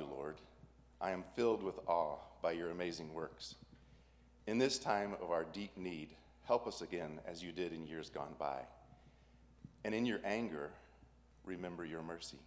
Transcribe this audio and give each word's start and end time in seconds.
you, 0.00 0.06
Lord. 0.10 0.36
I 1.00 1.10
am 1.10 1.24
filled 1.36 1.62
with 1.62 1.78
awe 1.86 2.16
by 2.42 2.52
your 2.52 2.70
amazing 2.70 3.12
works. 3.12 3.56
In 4.46 4.56
this 4.56 4.78
time 4.78 5.14
of 5.20 5.30
our 5.30 5.44
deep 5.44 5.76
need, 5.76 6.08
help 6.44 6.66
us 6.66 6.80
again 6.80 7.20
as 7.26 7.42
you 7.42 7.52
did 7.52 7.72
in 7.72 7.86
years 7.86 8.08
gone 8.08 8.34
by. 8.38 8.60
And 9.84 9.94
in 9.94 10.06
your 10.06 10.20
anger, 10.24 10.70
remember 11.44 11.84
your 11.84 12.02
mercy. 12.02 12.38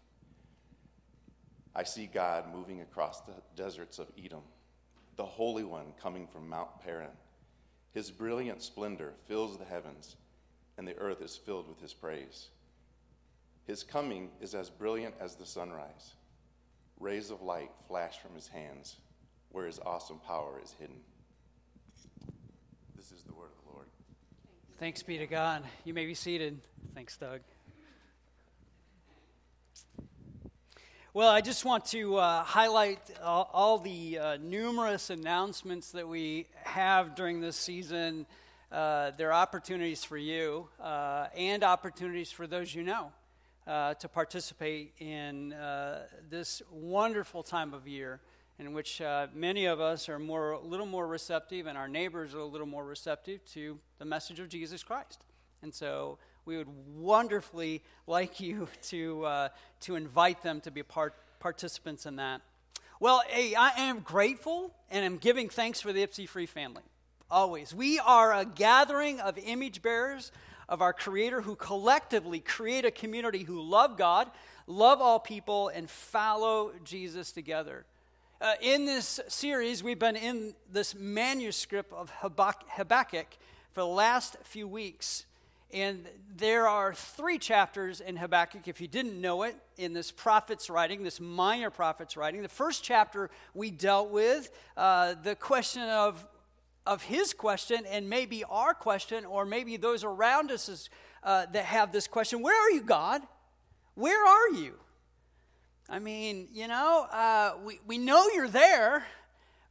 I 1.76 1.84
see 1.84 2.08
God 2.08 2.52
moving 2.52 2.82
across 2.82 3.22
the 3.22 3.36
deserts 3.56 4.00
of 4.00 4.08
Edom, 4.24 4.44
the 5.16 5.26
Holy 5.26 5.64
One 5.64 5.94
coming 6.02 6.26
from 6.28 6.50
Mount 6.50 6.80
Paran. 6.84 7.10
His 7.94 8.10
brilliant 8.10 8.64
splendor 8.64 9.14
fills 9.28 9.58
the 9.58 9.66
heavens, 9.66 10.16
and 10.78 10.88
the 10.88 10.98
earth 10.98 11.22
is 11.22 11.38
filled 11.38 11.68
with 11.68 11.80
his 11.80 11.94
praise. 11.94 12.48
His 13.66 13.84
coming 13.84 14.30
is 14.42 14.56
as 14.56 14.72
brilliant 14.72 15.14
as 15.20 15.36
the 15.36 15.46
sunrise. 15.46 16.14
Rays 17.00 17.32
of 17.32 17.42
light 17.42 17.72
flash 17.88 18.20
from 18.20 18.34
his 18.36 18.48
hands, 18.48 18.98
where 19.52 19.66
his 19.66 19.80
awesome 19.86 20.20
power 20.20 20.60
is 20.64 20.74
hidden. 20.80 20.96
This 22.96 23.12
is 23.12 23.24
the 23.24 23.34
word 23.34 23.50
of 23.58 23.66
the 23.66 23.74
Lord. 23.74 23.88
Thanks 24.80 25.04
be 25.04 25.18
to 25.18 25.28
God. 25.28 25.64
You 25.84 25.94
may 25.94 26.06
be 26.06 26.14
seated. 26.14 26.60
Thanks, 26.96 27.18
Doug. 27.18 27.42
Well, 31.16 31.30
I 31.30 31.42
just 31.42 31.64
want 31.64 31.86
to 31.86 32.16
uh, 32.16 32.44
highlight 32.44 33.00
all, 33.22 33.48
all 33.54 33.78
the 33.78 34.18
uh, 34.18 34.38
numerous 34.42 35.12
announcements 35.12 35.92
that 35.92 36.08
we 36.08 36.48
have 36.64 37.14
during 37.14 37.40
this 37.40 37.56
season. 37.56 38.26
Uh, 38.72 39.12
there 39.18 39.30
are 39.30 39.34
opportunities 39.34 40.04
for 40.04 40.18
you 40.18 40.68
uh, 40.82 41.28
and 41.38 41.64
opportunities 41.64 42.32
for 42.32 42.48
those 42.48 42.74
you 42.74 42.82
know 42.82 43.12
uh, 43.68 43.94
to 43.96 44.10
participate 44.10 44.94
in 45.00 45.54
uh, 45.54 46.04
this 46.30 46.62
wonderful 46.72 47.44
time 47.44 47.74
of 47.74 47.88
year 47.88 48.20
in 48.60 48.74
which 48.74 49.02
many 49.34 49.66
of 49.66 49.82
us 49.82 50.08
are 50.08 50.20
more, 50.20 50.52
a 50.52 50.60
little 50.60 50.86
more 50.86 51.08
receptive 51.08 51.66
and 51.66 51.78
our 51.78 51.88
neighbors 51.88 52.36
are 52.36 52.40
a 52.40 52.46
little 52.46 52.68
more 52.68 52.86
receptive 52.86 53.44
to 53.46 53.80
the 53.98 54.06
message 54.06 54.40
of 54.40 54.48
Jesus 54.48 54.84
Christ. 54.84 55.26
And 55.64 55.74
so 55.74 56.20
we 56.46 56.58
would 56.58 56.68
wonderfully 56.96 57.82
like 58.06 58.40
you 58.40 58.68
to, 58.84 59.26
uh, 59.26 59.50
to 59.82 59.96
invite 59.96 60.44
them 60.44 60.62
to 60.62 60.72
be 60.72 60.84
part, 60.84 61.16
participants 61.40 62.06
in 62.06 62.18
that. 62.18 62.42
Well, 63.00 63.24
hey, 63.28 63.56
I 63.56 63.72
am 63.82 64.00
grateful 64.00 64.74
and 64.92 65.04
am 65.04 65.18
giving 65.18 65.50
thanks 65.50 65.82
for 65.82 65.92
the 65.92 66.06
Ypsi 66.06 66.28
Free 66.28 66.46
family. 66.46 66.84
Always. 67.30 67.74
We 67.74 68.00
are 68.00 68.34
a 68.34 68.46
gathering 68.46 69.20
of 69.20 69.38
image 69.38 69.82
bearers 69.82 70.32
of 70.70 70.82
our 70.82 70.94
Creator 70.94 71.42
who 71.42 71.56
collectively 71.56 72.40
create 72.40 72.86
a 72.86 72.92
community 72.92 73.44
who 73.44 73.62
love 73.62 73.98
God, 73.98 74.30
love 74.68 75.02
all 75.02 75.20
people, 75.20 75.70
and 75.70 75.90
follow 75.90 76.72
Jesus 76.84 77.32
together. 77.32 77.86
Uh, 78.42 78.54
in 78.62 78.86
this 78.86 79.20
series, 79.28 79.84
we've 79.84 80.00
been 80.00 80.18
in 80.18 80.54
this 80.72 80.94
manuscript 80.96 81.94
of 81.94 82.12
Habakkuk 82.20 83.28
for 83.72 83.82
the 83.82 83.88
last 83.88 84.38
few 84.44 84.68
weeks. 84.68 85.26
And 85.72 86.06
there 86.36 86.68
are 86.68 86.94
three 86.94 87.40
chapters 87.40 88.00
in 88.00 88.16
Habakkuk, 88.16 88.68
if 88.68 88.80
you 88.80 88.88
didn't 88.88 89.20
know 89.20 89.42
it, 89.42 89.56
in 89.78 89.94
this 89.94 90.12
prophet's 90.12 90.70
writing, 90.70 91.02
this 91.02 91.20
minor 91.20 91.72
prophet's 91.72 92.16
writing. 92.16 92.44
The 92.44 92.50
first 92.50 92.84
chapter 92.84 93.32
we 93.56 93.72
dealt 93.72 94.12
with 94.12 94.52
uh, 94.78 95.16
the 95.24 95.36
question 95.36 95.82
of, 95.84 96.24
of 96.86 97.04
his 97.04 97.34
question, 97.34 97.86
and 97.90 98.10
maybe 98.10 98.44
our 98.44 98.74
question, 98.74 99.26
or 99.26 99.46
maybe 99.46 99.78
those 99.78 100.04
around 100.04 100.52
us 100.52 100.68
is, 100.70 100.90
uh, 101.24 101.46
that 101.54 101.66
have 101.66 101.92
this 101.92 102.08
question 102.08 102.42
Where 102.42 102.60
are 102.60 102.72
you, 102.72 102.82
God? 102.82 103.22
Where 103.96 104.26
are 104.26 104.50
you? 104.50 104.76
I 105.90 106.00
mean, 106.00 106.48
you 106.52 106.68
know, 106.68 107.08
uh, 107.12 107.54
we, 107.64 107.80
we 107.86 107.98
know 107.98 108.28
you're 108.34 108.48
there, 108.48 109.06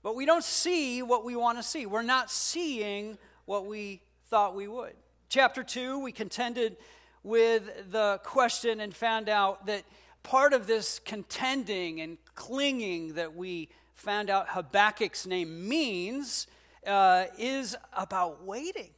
but 0.02 0.14
we 0.14 0.26
don't 0.26 0.44
see 0.44 1.02
what 1.02 1.24
we 1.24 1.36
want 1.36 1.58
to 1.58 1.62
see. 1.62 1.86
We're 1.86 2.02
not 2.02 2.30
seeing 2.30 3.18
what 3.44 3.66
we 3.66 4.02
thought 4.28 4.54
we 4.54 4.68
would. 4.68 4.94
Chapter 5.28 5.62
2, 5.62 5.98
we 5.98 6.12
contended 6.12 6.76
with 7.22 7.90
the 7.90 8.20
question 8.24 8.80
and 8.80 8.94
found 8.94 9.28
out 9.28 9.66
that 9.66 9.84
part 10.22 10.52
of 10.52 10.66
this 10.66 10.98
contending 10.98 12.00
and 12.00 12.18
clinging 12.34 13.14
that 13.14 13.34
we 13.34 13.68
found 13.94 14.30
out 14.30 14.48
Habakkuk's 14.48 15.26
name 15.26 15.68
means 15.68 16.46
uh, 16.86 17.26
is 17.38 17.76
about 17.92 18.44
waiting. 18.44 18.90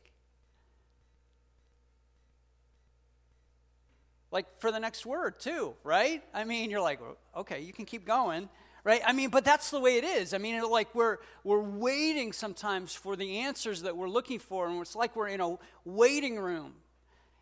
Like 4.31 4.47
for 4.59 4.73
the 4.73 4.81
next 4.81 5.07
word, 5.07 5.39
too, 5.39 5.75
right? 5.85 6.23
I 6.35 6.45
mean, 6.45 6.71
you're 6.71 6.81
like, 6.81 7.01
okay, 7.37 7.61
you 7.61 7.73
can 7.73 7.85
keep 7.85 8.05
going 8.05 8.49
right? 8.85 9.01
I 9.05 9.13
mean, 9.13 9.31
but 9.31 9.45
that's 9.45 9.71
the 9.71 9.81
way 9.81 9.97
it 9.97 10.05
is. 10.05 10.35
I 10.35 10.39
mean, 10.39 10.63
like 10.71 10.95
we're 10.95 11.19
we're 11.43 11.61
waiting 11.61 12.33
sometimes 12.33 12.95
for 12.95 13.17
the 13.17 13.39
answers 13.39 13.83
that 13.83 13.97
we're 13.97 14.09
looking 14.09 14.39
for, 14.39 14.69
and 14.69 14.81
it's 14.81 14.95
like 14.95 15.17
we're 15.17 15.29
in 15.29 15.41
a 15.41 15.57
waiting 15.85 16.39
room, 16.39 16.75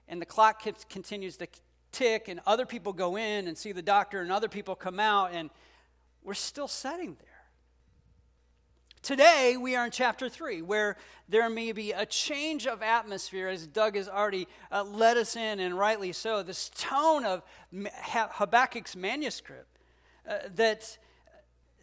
and 0.08 0.22
the 0.22 0.26
clock 0.26 0.64
continues 0.88 1.36
to 1.38 1.48
tick, 1.90 2.28
and 2.28 2.40
other 2.46 2.64
people 2.64 2.92
go 2.92 3.16
in 3.16 3.48
and 3.48 3.58
see 3.58 3.72
the 3.72 3.82
doctor, 3.82 4.20
and 4.20 4.32
other 4.32 4.48
people 4.48 4.74
come 4.74 5.00
out, 5.00 5.32
and 5.32 5.50
we're 6.22 6.34
still 6.34 6.68
sitting 6.68 7.16
there. 7.20 7.31
Today, 9.02 9.56
we 9.60 9.74
are 9.74 9.84
in 9.86 9.90
chapter 9.90 10.28
3, 10.28 10.62
where 10.62 10.96
there 11.28 11.50
may 11.50 11.72
be 11.72 11.90
a 11.90 12.06
change 12.06 12.68
of 12.68 12.82
atmosphere, 12.82 13.48
as 13.48 13.66
Doug 13.66 13.96
has 13.96 14.08
already 14.08 14.46
uh, 14.70 14.84
led 14.84 15.16
us 15.16 15.34
in, 15.34 15.58
and 15.58 15.76
rightly 15.76 16.12
so. 16.12 16.44
This 16.44 16.70
tone 16.76 17.24
of 17.24 17.42
Habakkuk's 17.72 18.94
manuscript 18.94 19.80
uh, 20.28 20.38
that 20.54 20.98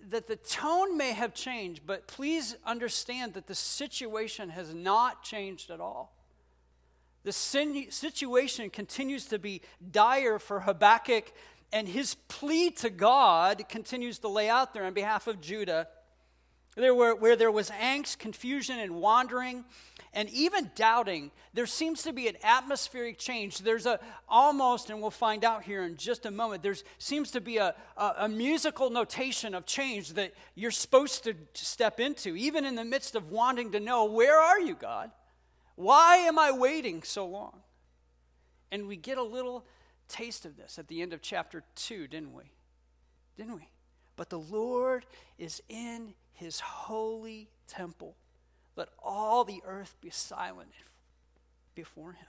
that 0.07 0.27
the 0.27 0.37
tone 0.37 0.97
may 0.97 1.11
have 1.11 1.33
changed, 1.33 1.81
but 1.85 2.07
please 2.07 2.55
understand 2.65 3.33
that 3.33 3.47
the 3.47 3.53
situation 3.53 4.47
has 4.47 4.73
not 4.73 5.21
changed 5.21 5.69
at 5.71 5.81
all. 5.81 6.15
The 7.23 7.33
situation 7.33 8.69
continues 8.69 9.25
to 9.25 9.37
be 9.37 9.61
dire 9.91 10.39
for 10.39 10.61
Habakkuk, 10.61 11.33
and 11.73 11.85
his 11.85 12.15
plea 12.29 12.71
to 12.71 12.89
God 12.89 13.67
continues 13.67 14.19
to 14.19 14.29
lay 14.29 14.47
out 14.49 14.73
there 14.73 14.85
on 14.85 14.93
behalf 14.93 15.27
of 15.27 15.41
Judah. 15.41 15.89
There 16.79 16.95
were, 16.95 17.13
where 17.13 17.35
there 17.35 17.51
was 17.51 17.69
angst, 17.71 18.19
confusion, 18.19 18.79
and 18.79 18.95
wandering, 18.95 19.65
and 20.13 20.29
even 20.29 20.71
doubting, 20.75 21.31
there 21.53 21.65
seems 21.65 22.03
to 22.03 22.13
be 22.13 22.29
an 22.29 22.37
atmospheric 22.41 23.17
change. 23.17 23.59
There's 23.59 23.85
a 23.85 23.99
almost, 24.29 24.89
and 24.89 25.01
we'll 25.01 25.11
find 25.11 25.43
out 25.43 25.63
here 25.63 25.83
in 25.83 25.97
just 25.97 26.25
a 26.25 26.31
moment, 26.31 26.63
there 26.63 26.75
seems 26.97 27.31
to 27.31 27.41
be 27.41 27.57
a, 27.57 27.75
a, 27.97 28.13
a 28.19 28.29
musical 28.29 28.89
notation 28.89 29.53
of 29.53 29.65
change 29.65 30.13
that 30.13 30.33
you're 30.55 30.71
supposed 30.71 31.25
to 31.25 31.35
step 31.53 31.99
into, 31.99 32.37
even 32.37 32.63
in 32.63 32.75
the 32.75 32.85
midst 32.85 33.15
of 33.15 33.29
wanting 33.29 33.73
to 33.73 33.79
know, 33.81 34.05
where 34.05 34.39
are 34.39 34.59
you, 34.59 34.73
God? 34.73 35.11
Why 35.75 36.17
am 36.17 36.39
I 36.39 36.51
waiting 36.51 37.03
so 37.03 37.27
long? 37.27 37.59
And 38.71 38.87
we 38.87 38.95
get 38.95 39.17
a 39.17 39.23
little 39.23 39.65
taste 40.07 40.45
of 40.45 40.55
this 40.55 40.79
at 40.79 40.87
the 40.87 41.01
end 41.01 41.11
of 41.11 41.21
chapter 41.21 41.63
2, 41.75 42.07
didn't 42.07 42.33
we? 42.33 42.51
Didn't 43.37 43.55
we? 43.55 43.67
But 44.15 44.29
the 44.29 44.39
Lord 44.39 45.05
is 45.37 45.61
in 45.69 46.13
his 46.39 46.61
holy 46.61 47.49
temple. 47.67 48.15
Let 48.75 48.89
all 49.03 49.43
the 49.43 49.61
earth 49.65 49.97
be 50.01 50.09
silent 50.09 50.71
before 51.75 52.13
him. 52.13 52.27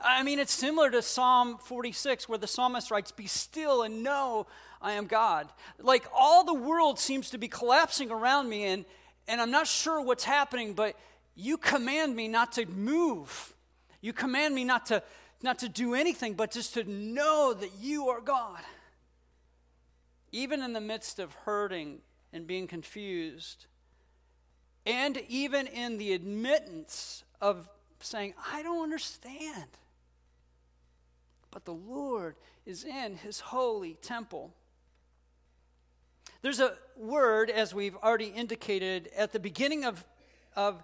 I 0.00 0.22
mean, 0.22 0.38
it's 0.38 0.52
similar 0.52 0.90
to 0.90 1.02
Psalm 1.02 1.58
46, 1.58 2.28
where 2.28 2.38
the 2.38 2.46
psalmist 2.46 2.90
writes, 2.90 3.12
Be 3.12 3.26
still 3.26 3.82
and 3.82 4.02
know 4.02 4.46
I 4.80 4.92
am 4.92 5.06
God. 5.06 5.48
Like 5.78 6.06
all 6.14 6.44
the 6.44 6.54
world 6.54 6.98
seems 6.98 7.30
to 7.30 7.38
be 7.38 7.48
collapsing 7.48 8.10
around 8.10 8.48
me, 8.48 8.64
and, 8.64 8.84
and 9.26 9.40
I'm 9.40 9.50
not 9.50 9.66
sure 9.66 10.00
what's 10.00 10.24
happening, 10.24 10.72
but 10.72 10.96
you 11.34 11.58
command 11.58 12.16
me 12.16 12.28
not 12.28 12.52
to 12.52 12.66
move. 12.66 13.52
You 14.00 14.12
command 14.12 14.54
me 14.54 14.64
not 14.64 14.86
to, 14.86 15.02
not 15.42 15.58
to 15.58 15.68
do 15.68 15.94
anything, 15.94 16.34
but 16.34 16.52
just 16.52 16.74
to 16.74 16.84
know 16.84 17.52
that 17.52 17.70
you 17.80 18.08
are 18.08 18.20
God. 18.20 18.60
Even 20.30 20.62
in 20.62 20.72
the 20.72 20.80
midst 20.80 21.18
of 21.18 21.34
hurting 21.34 21.98
and 22.32 22.46
being 22.46 22.66
confused, 22.66 23.66
and 24.86 25.22
even 25.28 25.66
in 25.66 25.98
the 25.98 26.12
admittance 26.12 27.24
of 27.40 27.68
saying, 28.00 28.34
I 28.52 28.62
don't 28.62 28.82
understand. 28.82 29.68
But 31.50 31.64
the 31.64 31.74
Lord 31.74 32.36
is 32.66 32.84
in 32.84 33.16
his 33.16 33.40
holy 33.40 33.94
temple. 33.94 34.52
There's 36.42 36.60
a 36.60 36.74
word, 36.96 37.50
as 37.50 37.74
we've 37.74 37.96
already 37.96 38.26
indicated, 38.26 39.10
at 39.16 39.32
the 39.32 39.40
beginning 39.40 39.84
of, 39.84 40.04
of, 40.54 40.82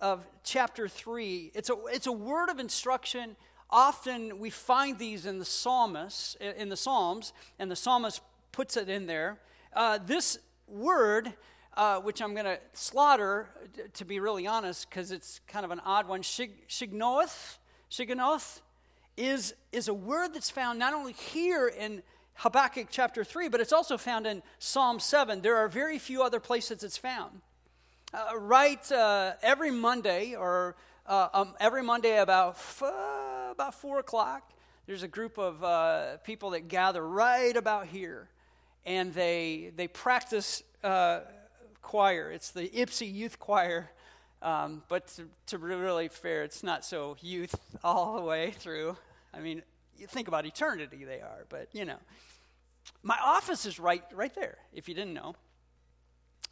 of 0.00 0.26
chapter 0.44 0.86
3. 0.86 1.52
It's 1.54 1.70
a, 1.70 1.74
it's 1.90 2.06
a 2.06 2.12
word 2.12 2.50
of 2.50 2.58
instruction. 2.58 3.36
Often 3.68 4.38
we 4.38 4.50
find 4.50 4.98
these 4.98 5.26
in 5.26 5.38
the 5.38 5.44
psalmists, 5.44 6.36
in 6.36 6.68
the 6.68 6.76
Psalms, 6.76 7.32
and 7.58 7.70
the 7.70 7.76
psalmist 7.76 8.20
puts 8.52 8.76
it 8.76 8.88
in 8.88 9.06
there. 9.06 9.40
Uh, 9.72 9.98
this 10.04 10.38
word 10.72 11.32
uh, 11.74 12.00
which 12.00 12.20
I'm 12.20 12.34
going 12.34 12.44
to 12.44 12.58
slaughter, 12.74 13.48
to 13.94 14.04
be 14.04 14.20
really 14.20 14.46
honest, 14.46 14.90
because 14.90 15.10
it's 15.10 15.40
kind 15.46 15.64
of 15.64 15.70
an 15.70 15.80
odd 15.84 16.06
one. 16.06 16.20
Shig- 16.20 16.66
shignoth, 16.68 17.56
shiganoth, 17.90 18.60
is, 19.16 19.54
is 19.72 19.88
a 19.88 19.94
word 19.94 20.34
that's 20.34 20.50
found 20.50 20.78
not 20.78 20.92
only 20.92 21.14
here 21.14 21.68
in, 21.68 22.02
Habakkuk 22.36 22.88
chapter 22.90 23.24
3, 23.24 23.48
but 23.48 23.60
it's 23.60 23.72
also 23.72 23.96
found 23.96 24.26
in 24.26 24.42
Psalm 24.58 24.98
7. 24.98 25.42
There 25.42 25.56
are 25.56 25.68
very 25.68 25.98
few 25.98 26.22
other 26.22 26.40
places 26.40 26.82
it's 26.82 26.96
found. 26.96 27.40
Uh, 28.12 28.36
right 28.38 28.90
uh, 28.90 29.34
every 29.42 29.70
Monday, 29.70 30.34
or 30.34 30.76
uh, 31.06 31.28
um, 31.32 31.54
every 31.60 31.82
Monday 31.82 32.18
about, 32.18 32.54
f- 32.54 32.82
about 33.52 33.74
4 33.74 34.00
o'clock, 34.00 34.50
there's 34.86 35.02
a 35.02 35.08
group 35.08 35.38
of 35.38 35.62
uh, 35.62 36.16
people 36.18 36.50
that 36.50 36.68
gather 36.68 37.06
right 37.06 37.56
about 37.56 37.86
here, 37.86 38.28
and 38.84 39.14
they, 39.14 39.72
they 39.76 39.88
practice 39.88 40.62
uh, 40.82 41.20
choir. 41.80 42.30
It's 42.30 42.50
the 42.50 42.68
Ypsi 42.68 43.12
Youth 43.12 43.38
Choir. 43.38 43.90
Um, 44.40 44.82
but 44.88 45.06
to, 45.08 45.28
to 45.46 45.58
be 45.58 45.66
really 45.66 46.08
fair, 46.08 46.42
it's 46.42 46.62
not 46.62 46.84
so 46.84 47.16
youth 47.20 47.54
all 47.84 48.16
the 48.16 48.22
way 48.22 48.50
through. 48.50 48.96
I 49.32 49.40
mean, 49.40 49.62
you 49.96 50.06
think 50.06 50.26
about 50.26 50.46
eternity, 50.46 51.04
they 51.04 51.20
are, 51.20 51.46
but 51.48 51.68
you 51.72 51.84
know. 51.84 51.98
My 53.04 53.18
office 53.22 53.66
is 53.66 53.78
right, 53.78 54.02
right 54.12 54.34
there, 54.34 54.58
if 54.72 54.88
you 54.88 54.94
didn't 54.94 55.14
know. 55.14 55.34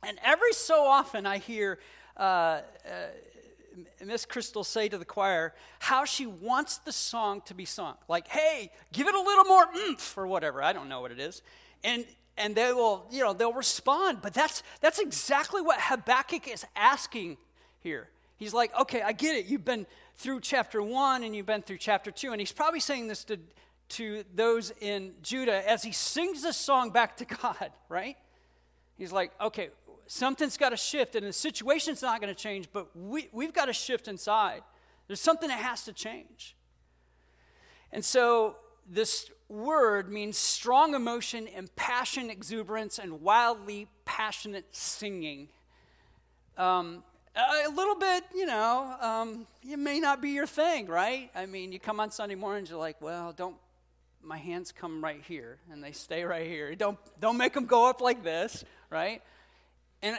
And 0.06 0.18
every 0.22 0.52
so 0.52 0.84
often 0.84 1.26
I 1.26 1.38
hear 1.38 1.78
uh, 2.16 2.22
uh, 2.22 2.62
Miss 4.04 4.24
Crystal 4.24 4.64
say 4.64 4.88
to 4.88 4.98
the 4.98 5.04
choir 5.04 5.54
how 5.78 6.04
she 6.04 6.26
wants 6.26 6.78
the 6.78 6.92
song 6.92 7.42
to 7.46 7.54
be 7.54 7.64
sung. 7.64 7.94
Like, 8.08 8.28
hey, 8.28 8.70
give 8.92 9.06
it 9.06 9.14
a 9.14 9.20
little 9.20 9.44
more 9.44 9.66
oomph 9.76 10.16
or 10.16 10.26
whatever. 10.26 10.62
I 10.62 10.72
don't 10.72 10.88
know 10.88 11.00
what 11.00 11.12
it 11.12 11.20
is. 11.20 11.42
And 11.84 12.04
and 12.36 12.54
they 12.54 12.72
will, 12.72 13.06
you 13.10 13.22
know, 13.22 13.32
they'll 13.32 13.52
respond. 13.52 14.18
But 14.22 14.34
that's 14.34 14.62
that's 14.80 14.98
exactly 14.98 15.60
what 15.62 15.78
Habakkuk 15.80 16.48
is 16.48 16.64
asking 16.74 17.36
here. 17.80 18.08
He's 18.36 18.54
like, 18.54 18.74
okay, 18.78 19.02
I 19.02 19.12
get 19.12 19.36
it. 19.36 19.46
You've 19.46 19.64
been 19.64 19.86
through 20.16 20.40
chapter 20.40 20.82
one 20.82 21.24
and 21.24 21.36
you've 21.36 21.46
been 21.46 21.62
through 21.62 21.78
chapter 21.78 22.10
two. 22.10 22.32
And 22.32 22.40
he's 22.40 22.52
probably 22.52 22.80
saying 22.80 23.08
this 23.08 23.24
to, 23.24 23.38
to 23.90 24.24
those 24.34 24.72
in 24.80 25.12
Judah 25.22 25.68
as 25.68 25.82
he 25.82 25.92
sings 25.92 26.42
this 26.42 26.56
song 26.56 26.90
back 26.90 27.18
to 27.18 27.24
God, 27.42 27.70
right? 27.88 28.16
He's 28.96 29.12
like, 29.12 29.32
okay, 29.40 29.70
something's 30.06 30.56
got 30.56 30.70
to 30.70 30.76
shift, 30.76 31.14
and 31.14 31.26
the 31.26 31.32
situation's 31.32 32.02
not 32.02 32.20
going 32.20 32.34
to 32.34 32.38
change, 32.38 32.68
but 32.72 32.88
we, 32.96 33.28
we've 33.32 33.52
got 33.52 33.66
to 33.66 33.72
shift 33.72 34.08
inside. 34.08 34.62
There's 35.06 35.20
something 35.20 35.48
that 35.48 35.58
has 35.58 35.84
to 35.84 35.92
change. 35.92 36.56
And 37.92 38.04
so 38.04 38.56
this 38.88 39.30
word 39.50 40.11
means 40.11 40.38
strong 40.38 40.94
emotion, 40.94 41.49
impassioned 41.49 42.31
exuberance, 42.31 42.99
and 42.99 43.20
wildly 43.20 43.88
passionate 44.05 44.64
singing. 44.70 45.49
Um, 46.56 47.02
a 47.37 47.69
little 47.69 47.94
bit, 47.97 48.25
you 48.35 48.47
know, 48.47 48.97
um, 49.00 49.47
it 49.62 49.79
may 49.79 50.00
not 50.00 50.20
be 50.20 50.31
your 50.31 50.47
thing, 50.47 50.87
right? 50.87 51.31
I 51.35 51.47
mean, 51.47 51.73
you 51.73 51.79
come 51.79 52.00
on 52.00 52.11
Sunday 52.11 52.35
mornings, 52.35 52.70
you're 52.70 52.79
like, 52.79 53.00
well, 53.00 53.32
don't, 53.32 53.56
my 54.23 54.38
hands 54.38 54.73
come 54.73 55.02
right 55.02 55.23
here, 55.26 55.58
and 55.70 55.82
they 55.82 55.93
stay 55.93 56.25
right 56.25 56.47
here. 56.47 56.75
Don't, 56.75 56.99
don't 57.20 57.37
make 57.37 57.55
them 57.55 57.67
go 57.67 57.88
up 57.88 58.00
like 58.00 58.23
this, 58.23 58.64
right? 58.91 59.23
And, 60.02 60.19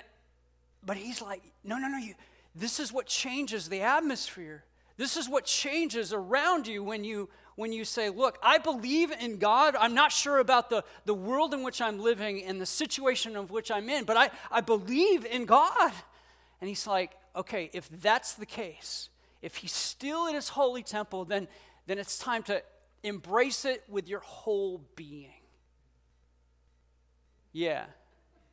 but 0.86 0.98
he's 0.98 1.22
like, 1.22 1.42
no, 1.64 1.78
no, 1.78 1.88
no, 1.88 1.98
you, 1.98 2.16
this 2.56 2.80
is 2.80 2.92
what 2.92 3.06
changes 3.06 3.70
the 3.70 3.82
atmosphere. 3.82 4.64
This 4.98 5.18
is 5.18 5.30
what 5.30 5.46
changes 5.46 6.14
around 6.14 6.68
you 6.68 6.84
when 6.84 7.04
you 7.04 7.30
when 7.56 7.72
you 7.72 7.86
say, 7.86 8.10
Look, 8.10 8.38
I 8.42 8.58
believe 8.58 9.12
in 9.12 9.38
God. 9.38 9.76
I'm 9.76 9.94
not 9.94 10.12
sure 10.12 10.40
about 10.40 10.70
the, 10.70 10.84
the 11.06 11.14
world 11.14 11.54
in 11.54 11.64
which 11.64 11.82
I'm 11.82 12.00
living 12.00 12.44
and 12.44 12.60
the 12.60 12.66
situation 12.66 13.36
of 13.36 13.52
which 13.52 13.72
I'm 13.72 13.90
in, 13.90 14.06
but 14.06 14.18
I, 14.18 14.30
I 14.52 14.62
believe 14.62 15.26
in 15.26 15.46
God. 15.46 15.92
And 16.62 16.68
he's 16.68 16.86
like, 16.86 17.12
okay, 17.36 17.70
if 17.74 17.90
that's 17.90 18.34
the 18.34 18.46
case, 18.46 19.10
if 19.42 19.58
he's 19.58 19.72
still 19.72 20.28
in 20.28 20.36
his 20.36 20.50
holy 20.50 20.84
temple, 20.84 21.26
then, 21.26 21.48
then 21.88 21.98
it's 21.98 22.18
time 22.18 22.44
to 22.44 22.62
embrace 23.04 23.66
it 23.66 23.84
with 23.90 24.08
your 24.08 24.20
whole 24.20 24.82
being. 24.96 25.34
Yeah, 27.52 27.86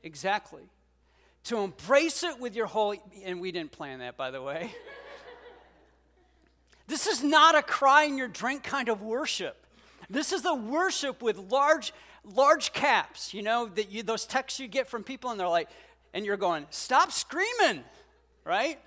exactly. 0.03 0.63
To 1.45 1.59
embrace 1.59 2.23
it 2.23 2.41
with 2.41 2.57
your 2.57 2.67
whole, 2.67 2.95
and 3.25 3.41
we 3.41 3.53
didn't 3.53 3.73
plan 3.73 4.01
that, 4.01 4.17
by 4.17 4.31
the 4.31 4.43
way. 4.43 4.73
this 6.89 7.07
is 7.07 7.23
not 7.23 7.55
a 7.55 7.63
cry 7.63 8.05
in 8.05 8.19
your 8.19 8.29
drink 8.29 8.65
kind 8.65 8.89
of 8.89 9.01
worship. 9.01 9.65
This 10.11 10.33
is 10.33 10.45
a 10.45 10.55
worship 10.55 11.23
with 11.23 11.39
large, 11.39 11.93
large 12.25 12.73
caps. 12.73 13.33
You 13.33 13.43
know 13.43 13.67
that 13.67 13.93
you, 13.93 14.03
those 14.03 14.27
texts 14.27 14.59
you 14.59 14.67
get 14.67 14.89
from 14.89 15.05
people, 15.05 15.31
and 15.31 15.39
they're 15.39 15.47
like, 15.47 15.69
and 16.13 16.27
you're 16.27 16.37
going, 16.37 16.67
stop 16.71 17.13
screaming 17.13 17.85
right? 18.49 18.79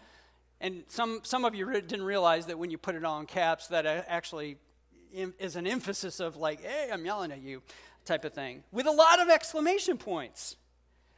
And 0.60 0.84
some, 0.88 1.22
some 1.24 1.46
of 1.46 1.54
you 1.54 1.72
didn't 1.72 2.04
realize 2.04 2.48
that 2.48 2.58
when 2.58 2.72
you 2.72 2.78
put 2.78 2.96
it 2.96 3.06
on 3.06 3.28
caps, 3.28 3.68
that 3.68 3.86
actually 3.86 4.58
is 5.14 5.56
an 5.56 5.68
emphasis 5.68 6.20
of 6.20 6.36
like, 6.36 6.62
hey, 6.64 6.90
I'm 6.92 7.06
yelling 7.06 7.32
at 7.32 7.42
you 7.42 7.62
type 8.04 8.26
of 8.26 8.34
thing, 8.34 8.64
with 8.72 8.88
a 8.88 8.92
lot 8.92 9.20
of 9.20 9.30
exclamation 9.30 9.98
points. 9.98 10.56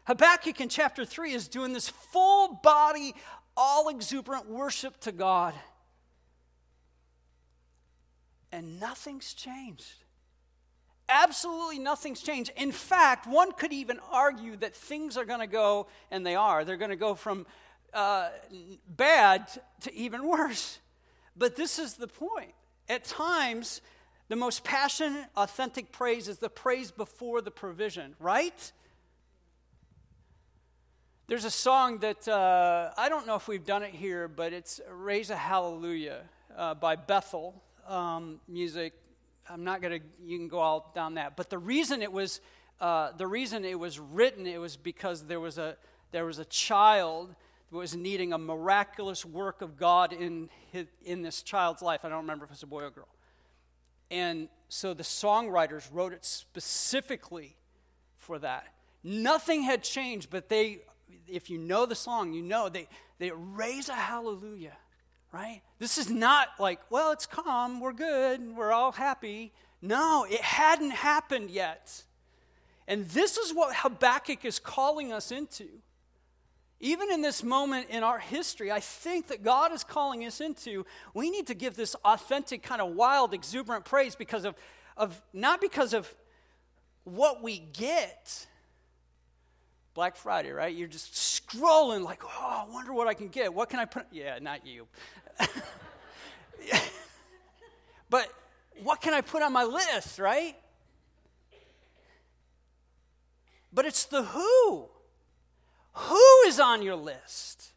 Habakkuk 0.05 0.59
in 0.59 0.67
chapter 0.67 1.05
3 1.05 1.31
is 1.31 1.47
doing 1.47 1.71
this 1.71 1.87
full 1.87 2.59
body, 2.61 3.15
all 3.55 3.87
exuberant 3.87 4.49
worship 4.49 4.99
to 5.01 5.13
God. 5.13 5.53
And 8.53 8.79
nothing's 8.79 9.33
changed. 9.33 9.95
Absolutely 11.09 11.79
nothing's 11.79 12.21
changed. 12.21 12.51
In 12.55 12.71
fact, 12.71 13.25
one 13.25 13.51
could 13.51 13.73
even 13.73 13.99
argue 14.11 14.55
that 14.57 14.75
things 14.75 15.17
are 15.17 15.25
going 15.25 15.39
to 15.39 15.47
go, 15.47 15.87
and 16.11 16.23
they 16.23 16.35
are, 16.35 16.63
they're 16.63 16.77
going 16.77 16.91
to 16.91 16.95
go 16.95 17.15
from 17.15 17.47
uh, 17.95 18.29
bad 18.87 19.47
to 19.81 19.93
even 19.95 20.27
worse. 20.27 20.77
But 21.35 21.55
this 21.55 21.79
is 21.79 21.95
the 21.95 22.07
point. 22.07 22.53
At 22.87 23.05
times, 23.05 23.81
the 24.29 24.35
most 24.35 24.63
passionate, 24.63 25.25
authentic 25.35 25.91
praise 25.91 26.27
is 26.27 26.37
the 26.37 26.49
praise 26.49 26.91
before 26.91 27.41
the 27.41 27.51
provision, 27.51 28.13
right? 28.19 28.71
There's 31.25 31.45
a 31.45 31.51
song 31.51 31.97
that 31.99 32.27
uh, 32.27 32.91
I 32.97 33.09
don't 33.09 33.25
know 33.25 33.35
if 33.35 33.47
we've 33.47 33.65
done 33.65 33.81
it 33.81 33.95
here, 33.95 34.27
but 34.27 34.53
it's 34.53 34.79
Raise 34.91 35.31
a 35.31 35.35
Hallelujah 35.35 36.21
uh, 36.55 36.75
by 36.75 36.95
Bethel 36.95 37.63
um, 37.87 38.39
Music. 38.47 38.93
I'm 39.49 39.63
not 39.63 39.81
going 39.81 39.99
to, 39.99 40.05
you 40.25 40.37
can 40.37 40.47
go 40.47 40.59
all 40.59 40.91
down 40.95 41.15
that. 41.15 41.35
But 41.35 41.49
the 41.49 41.57
reason 41.57 42.01
it 42.01 42.11
was, 42.11 42.39
uh, 42.79 43.11
the 43.17 43.27
reason 43.27 43.65
it 43.65 43.77
was 43.77 43.99
written, 43.99 44.47
it 44.47 44.59
was 44.59 44.77
because 44.77 45.25
there 45.25 45.39
was 45.39 45.57
a, 45.57 45.75
there 46.11 46.25
was 46.25 46.39
a 46.39 46.45
child 46.45 47.35
was 47.73 47.95
needing 47.95 48.33
a 48.33 48.37
miraculous 48.37 49.25
work 49.25 49.61
of 49.61 49.77
God 49.77 50.13
in, 50.13 50.49
his, 50.71 50.85
in 51.03 51.21
this 51.21 51.41
child's 51.41 51.81
life. 51.81 52.05
I 52.05 52.09
don't 52.09 52.19
remember 52.19 52.45
if 52.45 52.51
it 52.51 52.53
was 52.53 52.63
a 52.63 52.67
boy 52.67 52.83
or 52.83 52.91
girl. 52.91 53.07
And 54.11 54.47
so 54.69 54.93
the 54.93 55.03
songwriters 55.03 55.87
wrote 55.91 56.13
it 56.13 56.23
specifically 56.23 57.55
for 58.17 58.39
that. 58.39 58.67
Nothing 59.03 59.63
had 59.63 59.83
changed, 59.83 60.29
but 60.29 60.49
they, 60.49 60.81
if 61.27 61.49
you 61.49 61.57
know 61.57 61.85
the 61.85 61.95
song, 61.95 62.33
you 62.33 62.43
know 62.43 62.69
they, 62.69 62.87
they 63.17 63.31
raise 63.31 63.89
a 63.89 63.95
hallelujah, 63.95 64.77
right? 65.33 65.61
This 65.79 65.97
is 65.97 66.09
not 66.09 66.49
like, 66.59 66.79
well, 66.91 67.11
it's 67.11 67.25
calm, 67.25 67.79
we're 67.79 67.91
good, 67.91 68.55
we're 68.55 68.71
all 68.71 68.91
happy. 68.91 69.51
No, 69.81 70.25
it 70.29 70.41
hadn't 70.41 70.91
happened 70.91 71.49
yet. 71.49 72.03
And 72.87 73.05
this 73.07 73.37
is 73.37 73.53
what 73.53 73.75
Habakkuk 73.75 74.45
is 74.45 74.59
calling 74.59 75.11
us 75.11 75.31
into. 75.31 75.67
Even 76.79 77.11
in 77.11 77.21
this 77.21 77.43
moment 77.43 77.87
in 77.89 78.03
our 78.03 78.19
history, 78.19 78.71
I 78.71 78.79
think 78.79 79.27
that 79.27 79.41
God 79.41 79.71
is 79.73 79.83
calling 79.83 80.25
us 80.25 80.39
into, 80.39 80.85
we 81.13 81.31
need 81.31 81.47
to 81.47 81.53
give 81.53 81.75
this 81.75 81.95
authentic, 82.05 82.61
kind 82.61 82.81
of 82.81 82.93
wild, 82.93 83.33
exuberant 83.33 83.85
praise 83.85 84.15
because 84.15 84.45
of, 84.45 84.55
of 84.95 85.19
not 85.33 85.61
because 85.61 85.93
of 85.93 86.13
what 87.05 87.41
we 87.41 87.59
get. 87.59 88.45
Black 89.93 90.15
Friday, 90.15 90.51
right? 90.51 90.75
You're 90.75 90.87
just 90.87 91.13
scrolling 91.13 92.03
like, 92.03 92.23
oh, 92.25 92.65
I 92.67 92.71
wonder 92.71 92.93
what 92.93 93.07
I 93.07 93.13
can 93.13 93.27
get. 93.27 93.53
What 93.53 93.69
can 93.69 93.79
I 93.79 93.85
put? 93.85 94.07
Yeah, 94.11 94.39
not 94.41 94.65
you. 94.65 94.87
but 98.09 98.27
what 98.83 99.01
can 99.01 99.13
I 99.13 99.21
put 99.21 99.41
on 99.41 99.53
my 99.53 99.63
list, 99.63 100.19
right? 100.19 100.55
But 103.73 103.85
it's 103.85 104.05
the 104.05 104.23
who. 104.23 104.89
Who 105.93 106.43
is 106.47 106.59
on 106.59 106.81
your 106.81 106.95
list? 106.95 107.71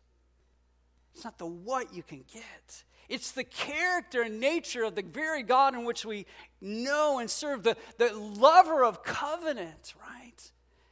It's 1.14 1.24
not 1.24 1.38
the 1.38 1.46
what 1.46 1.94
you 1.94 2.02
can 2.02 2.24
get. 2.32 2.84
It's 3.08 3.32
the 3.32 3.44
character 3.44 4.22
and 4.22 4.40
nature 4.40 4.84
of 4.84 4.94
the 4.94 5.02
very 5.02 5.42
God 5.42 5.74
in 5.74 5.84
which 5.84 6.04
we 6.04 6.26
know 6.60 7.18
and 7.18 7.30
serve, 7.30 7.62
the, 7.62 7.76
the 7.98 8.12
lover 8.12 8.84
of 8.84 9.02
covenant, 9.02 9.94
right? 10.00 10.50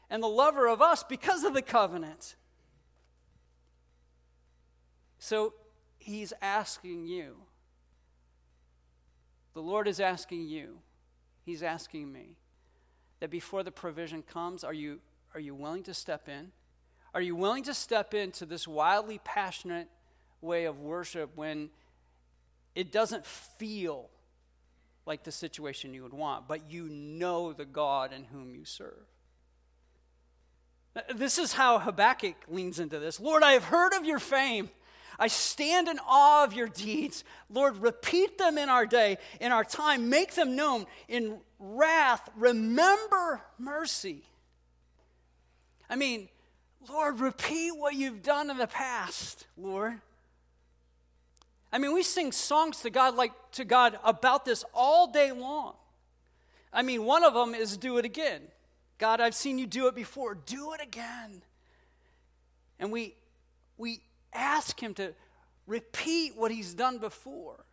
And 0.08 0.22
the 0.22 0.28
lover 0.28 0.68
of 0.68 0.80
us 0.80 1.02
because 1.02 1.44
of 1.44 1.54
the 1.54 1.62
covenant. 1.62 2.36
So 5.18 5.54
he's 6.04 6.32
asking 6.42 7.06
you. 7.06 7.36
The 9.54 9.62
Lord 9.62 9.88
is 9.88 10.00
asking 10.00 10.48
you. 10.48 10.78
He's 11.44 11.62
asking 11.62 12.12
me 12.12 12.36
that 13.20 13.30
before 13.30 13.62
the 13.62 13.70
provision 13.70 14.22
comes, 14.22 14.64
are 14.64 14.72
you, 14.72 15.00
are 15.34 15.40
you 15.40 15.54
willing 15.54 15.82
to 15.84 15.94
step 15.94 16.28
in? 16.28 16.52
Are 17.12 17.20
you 17.20 17.36
willing 17.36 17.62
to 17.64 17.74
step 17.74 18.14
into 18.14 18.44
this 18.44 18.66
wildly 18.66 19.20
passionate 19.24 19.88
way 20.40 20.64
of 20.64 20.80
worship 20.80 21.30
when 21.36 21.70
it 22.74 22.90
doesn't 22.90 23.24
feel 23.24 24.10
like 25.06 25.22
the 25.22 25.32
situation 25.32 25.94
you 25.94 26.02
would 26.02 26.14
want, 26.14 26.48
but 26.48 26.70
you 26.70 26.88
know 26.88 27.52
the 27.52 27.64
God 27.64 28.12
in 28.12 28.24
whom 28.24 28.54
you 28.54 28.64
serve. 28.64 29.06
This 31.14 31.38
is 31.38 31.52
how 31.52 31.78
Habakkuk 31.78 32.36
leans 32.48 32.78
into 32.78 32.98
this. 32.98 33.18
Lord, 33.18 33.42
I 33.42 33.52
have 33.52 33.64
heard 33.64 33.92
of 33.94 34.04
your 34.04 34.20
fame. 34.20 34.70
I 35.18 35.28
stand 35.28 35.88
in 35.88 35.98
awe 36.06 36.44
of 36.44 36.54
your 36.54 36.68
deeds. 36.68 37.24
Lord, 37.48 37.76
repeat 37.78 38.38
them 38.38 38.58
in 38.58 38.68
our 38.68 38.86
day, 38.86 39.18
in 39.40 39.52
our 39.52 39.64
time. 39.64 40.08
Make 40.08 40.34
them 40.34 40.56
known. 40.56 40.86
In 41.08 41.38
wrath, 41.58 42.28
remember 42.36 43.42
mercy. 43.58 44.22
I 45.88 45.96
mean, 45.96 46.28
Lord, 46.88 47.20
repeat 47.20 47.72
what 47.72 47.94
you've 47.94 48.22
done 48.22 48.50
in 48.50 48.58
the 48.58 48.66
past, 48.66 49.46
Lord. 49.56 50.00
I 51.72 51.78
mean, 51.78 51.92
we 51.92 52.02
sing 52.02 52.30
songs 52.30 52.80
to 52.80 52.90
God 52.90 53.16
like 53.16 53.32
to 53.52 53.64
God 53.64 53.98
about 54.04 54.44
this 54.44 54.64
all 54.74 55.08
day 55.08 55.32
long. 55.32 55.74
I 56.72 56.82
mean, 56.82 57.04
one 57.04 57.24
of 57.24 57.34
them 57.34 57.54
is 57.54 57.76
do 57.76 57.98
it 57.98 58.04
again. 58.04 58.42
God, 58.98 59.20
I've 59.20 59.34
seen 59.34 59.58
you 59.58 59.66
do 59.66 59.86
it 59.88 59.94
before. 59.94 60.34
Do 60.34 60.72
it 60.74 60.80
again. 60.80 61.42
And 62.78 62.92
we 62.92 63.14
we 63.76 64.00
ask 64.34 64.80
him 64.80 64.94
to 64.94 65.14
repeat 65.66 66.36
what 66.36 66.50
he's 66.50 66.74
done 66.74 66.98
before 66.98 67.64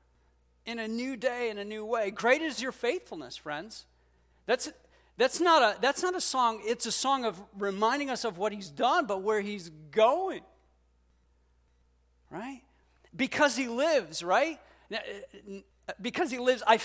in 0.65 0.79
a 0.79 0.87
new 0.87 1.17
day 1.17 1.49
in 1.49 1.57
a 1.57 1.65
new 1.65 1.83
way. 1.83 2.11
Great 2.11 2.41
is 2.41 2.61
your 2.61 2.71
faithfulness, 2.71 3.35
friends. 3.35 3.85
That's 4.45 4.71
that's 5.17 5.39
not 5.39 5.61
a 5.61 5.81
that's 5.81 6.01
not 6.01 6.15
a 6.15 6.21
song, 6.21 6.61
it's 6.63 6.85
a 6.85 6.91
song 6.91 7.25
of 7.25 7.41
reminding 7.57 8.09
us 8.09 8.25
of 8.25 8.37
what 8.37 8.51
he's 8.51 8.69
done, 8.69 9.05
but 9.05 9.21
where 9.21 9.41
he's 9.41 9.69
going. 9.91 10.41
Right? 12.29 12.61
Because 13.15 13.57
he 13.57 13.67
lives, 13.67 14.23
right? 14.23 14.59
Uh, 14.91 14.97
uh, 15.87 15.93
because 16.01 16.31
he 16.31 16.37
lives, 16.37 16.63
I, 16.65 16.79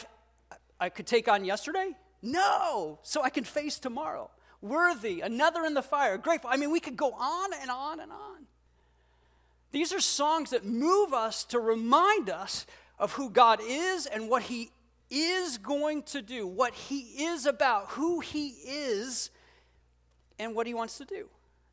I 0.81 0.89
could 0.89 1.07
take 1.07 1.29
on 1.29 1.45
yesterday? 1.45 1.93
No. 2.21 2.99
So 3.03 3.23
I 3.23 3.31
can 3.31 3.45
face 3.45 3.79
tomorrow. 3.79 4.31
Worthy, 4.61 5.21
another 5.21 5.65
in 5.65 5.75
the 5.75 5.83
fire, 5.83 6.19
grateful. 6.19 6.51
I 6.53 6.57
mean, 6.57 6.71
we 6.71 6.81
could 6.81 6.97
go 6.97 7.13
on 7.13 7.51
and 7.61 7.71
on 7.71 8.01
and 8.01 8.11
on. 8.11 8.47
These 9.73 9.93
are 9.93 10.01
songs 10.01 10.51
that 10.51 10.65
move 10.65 11.13
us 11.13 11.45
to 11.47 11.61
remind 11.61 12.31
us 12.31 12.67
of 12.99 13.13
who 13.13 13.31
God 13.31 13.61
is 13.63 14.07
and 14.07 14.29
what 14.29 14.43
He 14.43 14.71
is 15.11 15.59
going 15.59 16.03
to 16.05 16.23
do, 16.23 16.47
what 16.47 16.75
He 16.75 17.01
is 17.25 17.47
about, 17.47 17.91
who 17.91 18.21
He 18.21 18.49
is, 18.49 19.31
and 20.39 20.55
what 20.55 20.67
He 20.67 20.75
wants 20.75 20.99
to 20.99 21.05
do. 21.05 21.29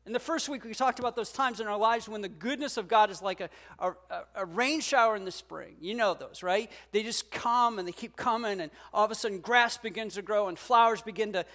In 0.06 0.12
the 0.12 0.20
first 0.20 0.50
week, 0.50 0.64
we 0.64 0.74
talked 0.74 0.98
about 0.98 1.16
those 1.16 1.32
times 1.32 1.60
in 1.60 1.66
our 1.66 1.78
lives 1.78 2.10
when 2.10 2.20
the 2.20 2.28
goodness 2.28 2.76
of 2.76 2.88
God 2.88 3.10
is 3.10 3.22
like 3.22 3.40
a, 3.40 3.48
a, 3.78 3.92
a, 4.34 4.44
rain 4.44 4.82
shower 4.82 5.16
in 5.16 5.24
the 5.24 5.32
spring. 5.32 5.76
You 5.80 5.94
know 5.94 6.12
those, 6.12 6.42
right? 6.42 6.70
They 6.92 7.02
just 7.02 7.30
come 7.30 7.78
and 7.78 7.88
they 7.88 7.92
keep 7.92 8.14
coming, 8.14 8.60
and 8.60 8.70
all 8.92 9.06
of 9.06 9.10
a 9.10 9.14
sudden, 9.14 9.38
grass 9.38 9.78
begins 9.78 10.14
to 10.14 10.22
grow 10.22 10.48
and 10.48 10.58
flowers 10.58 11.00
begin 11.00 11.32
to, 11.32 11.46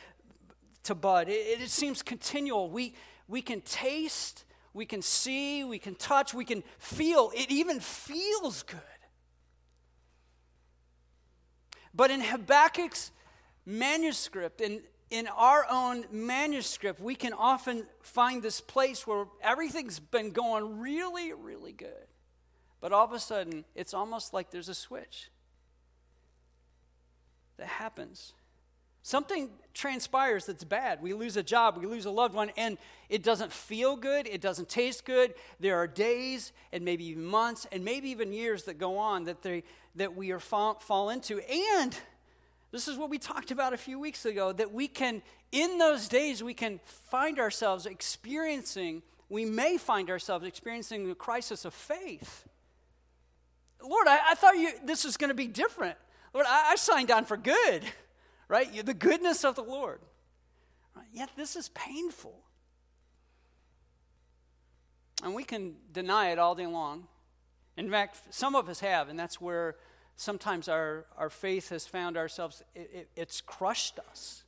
to 0.83 0.95
bud. 0.95 1.29
It, 1.29 1.61
it 1.61 1.69
seems 1.69 2.01
continual. 2.01 2.71
We, 2.71 2.95
we 3.27 3.43
can 3.43 3.61
taste, 3.61 4.45
we 4.73 4.85
can 4.85 5.01
see, 5.01 5.63
we 5.63 5.79
can 5.79 5.95
touch, 5.95 6.33
we 6.33 6.45
can 6.45 6.63
feel. 6.77 7.31
It 7.35 7.49
even 7.49 7.79
feels 7.79 8.63
good. 8.63 8.79
But 11.93 12.11
in 12.11 12.21
Habakkuk's 12.21 13.11
manuscript, 13.65 14.61
in, 14.61 14.81
in 15.09 15.27
our 15.27 15.65
own 15.69 16.05
manuscript, 16.11 16.99
we 16.99 17.15
can 17.15 17.33
often 17.33 17.85
find 18.01 18.43
this 18.43 18.61
place 18.61 19.07
where 19.07 19.25
everything's 19.41 19.99
been 19.99 20.31
going 20.31 20.79
really, 20.79 21.33
really 21.33 21.73
good. 21.73 22.07
But 22.79 22.93
all 22.93 23.05
of 23.05 23.11
a 23.11 23.19
sudden, 23.19 23.65
it's 23.75 23.93
almost 23.93 24.33
like 24.33 24.51
there's 24.51 24.69
a 24.69 24.75
switch 24.75 25.29
that 27.57 27.67
happens. 27.67 28.33
Something 29.01 29.49
transpires 29.79 30.45
that's 30.45 30.63
bad. 30.63 31.01
We 31.01 31.13
lose 31.13 31.37
a 31.37 31.43
job, 31.43 31.77
we 31.77 31.85
lose 31.85 32.05
a 32.05 32.11
loved 32.11 32.35
one, 32.35 32.51
and 32.57 32.77
it 33.07 33.23
doesn't 33.23 33.51
feel 33.51 33.95
good, 33.95 34.27
it 34.27 34.41
doesn't 34.41 34.69
taste 34.69 35.05
good. 35.05 35.33
There 35.59 35.77
are 35.77 35.87
days 35.87 36.51
and 36.71 36.83
maybe 36.83 37.05
even 37.05 37.23
months 37.23 37.65
and 37.71 37.83
maybe 37.83 38.09
even 38.09 38.33
years 38.33 38.63
that 38.63 38.77
go 38.77 38.97
on 38.97 39.23
that, 39.23 39.41
they, 39.41 39.63
that 39.95 40.15
we 40.15 40.31
are 40.31 40.39
fall, 40.39 40.75
fall 40.75 41.09
into. 41.09 41.39
And 41.49 41.97
this 42.71 42.87
is 42.87 42.97
what 42.97 43.09
we 43.09 43.17
talked 43.17 43.51
about 43.51 43.73
a 43.73 43.77
few 43.77 43.97
weeks 43.97 44.25
ago 44.25 44.51
that 44.51 44.73
we 44.73 44.87
can, 44.87 45.21
in 45.51 45.77
those 45.77 46.07
days, 46.07 46.43
we 46.43 46.53
can 46.53 46.79
find 46.85 47.39
ourselves 47.39 47.85
experiencing, 47.85 49.01
we 49.29 49.45
may 49.45 49.77
find 49.77 50.09
ourselves 50.09 50.45
experiencing 50.45 51.07
the 51.07 51.15
crisis 51.15 51.63
of 51.63 51.73
faith. 51.73 52.45
Lord, 53.81 54.07
I, 54.07 54.19
I 54.31 54.35
thought 54.35 54.57
you, 54.57 54.71
this 54.83 55.05
was 55.05 55.15
going 55.15 55.29
to 55.29 55.35
be 55.35 55.47
different. 55.47 55.97
Lord, 56.33 56.45
I, 56.47 56.71
I 56.71 56.75
signed 56.75 57.11
on 57.11 57.23
for 57.23 57.37
good 57.37 57.83
right? 58.49 58.85
The 58.85 58.93
goodness 58.93 59.45
of 59.45 59.55
the 59.55 59.63
Lord. 59.63 60.01
Yet 61.13 61.29
this 61.37 61.55
is 61.55 61.69
painful. 61.69 62.35
And 65.23 65.33
we 65.33 65.43
can 65.43 65.75
deny 65.93 66.31
it 66.31 66.39
all 66.39 66.55
day 66.55 66.67
long. 66.67 67.07
In 67.77 67.89
fact, 67.89 68.19
some 68.31 68.55
of 68.55 68.67
us 68.67 68.81
have, 68.81 69.07
and 69.07 69.17
that's 69.17 69.39
where 69.39 69.75
sometimes 70.17 70.67
our, 70.67 71.05
our 71.17 71.29
faith 71.29 71.69
has 71.69 71.87
found 71.87 72.17
ourselves, 72.17 72.61
it, 72.75 72.89
it, 72.93 73.09
it's 73.15 73.39
crushed 73.39 73.99
us, 74.09 74.43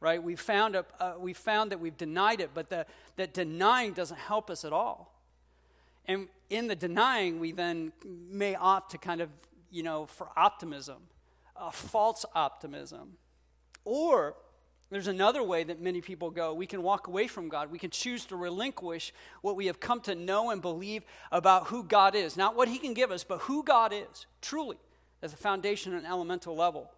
right? 0.00 0.22
We've 0.22 0.38
found, 0.38 0.76
a, 0.76 0.84
uh, 1.00 1.14
we 1.18 1.32
found 1.32 1.72
that 1.72 1.80
we've 1.80 1.96
denied 1.96 2.40
it, 2.40 2.50
but 2.54 2.70
the, 2.70 2.86
that 3.16 3.34
denying 3.34 3.94
doesn't 3.94 4.18
help 4.18 4.50
us 4.50 4.64
at 4.64 4.72
all. 4.72 5.14
And 6.06 6.28
in 6.50 6.68
the 6.68 6.76
denying, 6.76 7.40
we 7.40 7.52
then 7.52 7.92
may 8.04 8.54
opt 8.54 8.92
to 8.92 8.98
kind 8.98 9.20
of, 9.20 9.30
you 9.70 9.82
know, 9.82 10.06
for 10.06 10.28
optimism, 10.36 10.98
a 11.56 11.72
false 11.72 12.24
optimism. 12.34 13.16
Or 13.88 14.34
there's 14.90 15.06
another 15.06 15.42
way 15.42 15.64
that 15.64 15.80
many 15.80 16.02
people 16.02 16.30
go. 16.30 16.52
We 16.52 16.66
can 16.66 16.82
walk 16.82 17.06
away 17.06 17.26
from 17.26 17.48
God. 17.48 17.70
We 17.70 17.78
can 17.78 17.88
choose 17.88 18.26
to 18.26 18.36
relinquish 18.36 19.14
what 19.40 19.56
we 19.56 19.64
have 19.64 19.80
come 19.80 20.02
to 20.02 20.14
know 20.14 20.50
and 20.50 20.60
believe 20.60 21.04
about 21.32 21.68
who 21.68 21.82
God 21.82 22.14
is. 22.14 22.36
Not 22.36 22.54
what 22.54 22.68
He 22.68 22.76
can 22.76 22.92
give 22.92 23.10
us, 23.10 23.24
but 23.24 23.38
who 23.40 23.62
God 23.62 23.94
is, 23.94 24.26
truly, 24.42 24.76
as 25.22 25.32
a 25.32 25.36
foundation 25.36 25.94
and 25.94 26.04
elemental 26.04 26.54
level. 26.54 26.90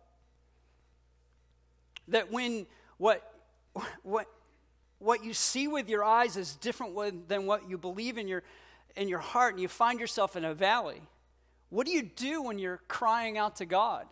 That 2.09 2.32
when 2.32 2.66
what, 2.99 3.23
what, 4.02 4.26
what 4.99 5.25
you 5.25 5.32
see 5.32 5.68
with 5.68 5.88
your 5.88 6.02
eyes 6.02 6.37
is 6.37 6.56
different 6.56 7.28
than 7.28 7.47
what 7.47 7.70
you 7.70 7.78
believe 7.78 8.18
in 8.18 8.26
your, 8.26 8.42
in 8.97 9.09
your 9.09 9.20
heart, 9.20 9.54
and 9.54 9.62
you 9.62 9.68
find 9.68 10.00
yourself 10.00 10.35
in 10.35 10.44
a 10.44 10.54
valley, 10.54 11.02
what 11.68 11.87
do 11.87 11.92
you 11.92 12.02
do 12.02 12.42
when 12.42 12.59
you're 12.59 12.80
crying 12.88 13.38
out 13.38 13.56
to 13.56 13.64
God? 13.64 14.06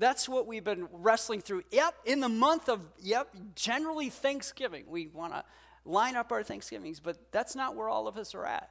That's 0.00 0.26
what 0.26 0.46
we've 0.46 0.64
been 0.64 0.88
wrestling 0.92 1.42
through. 1.42 1.62
Yep, 1.70 1.94
in 2.06 2.20
the 2.20 2.28
month 2.28 2.70
of, 2.70 2.80
yep, 3.02 3.28
generally 3.54 4.08
Thanksgiving. 4.08 4.84
We 4.88 5.08
want 5.08 5.34
to 5.34 5.44
line 5.84 6.16
up 6.16 6.32
our 6.32 6.42
Thanksgivings, 6.42 7.00
but 7.00 7.18
that's 7.32 7.54
not 7.54 7.76
where 7.76 7.90
all 7.90 8.08
of 8.08 8.16
us 8.16 8.34
are 8.34 8.46
at. 8.46 8.70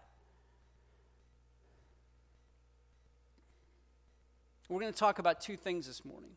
We're 4.69 4.81
going 4.81 4.91
to 4.91 4.97
talk 4.97 5.19
about 5.19 5.39
two 5.39 5.55
things 5.55 5.85
this 5.85 6.03
morning. 6.03 6.31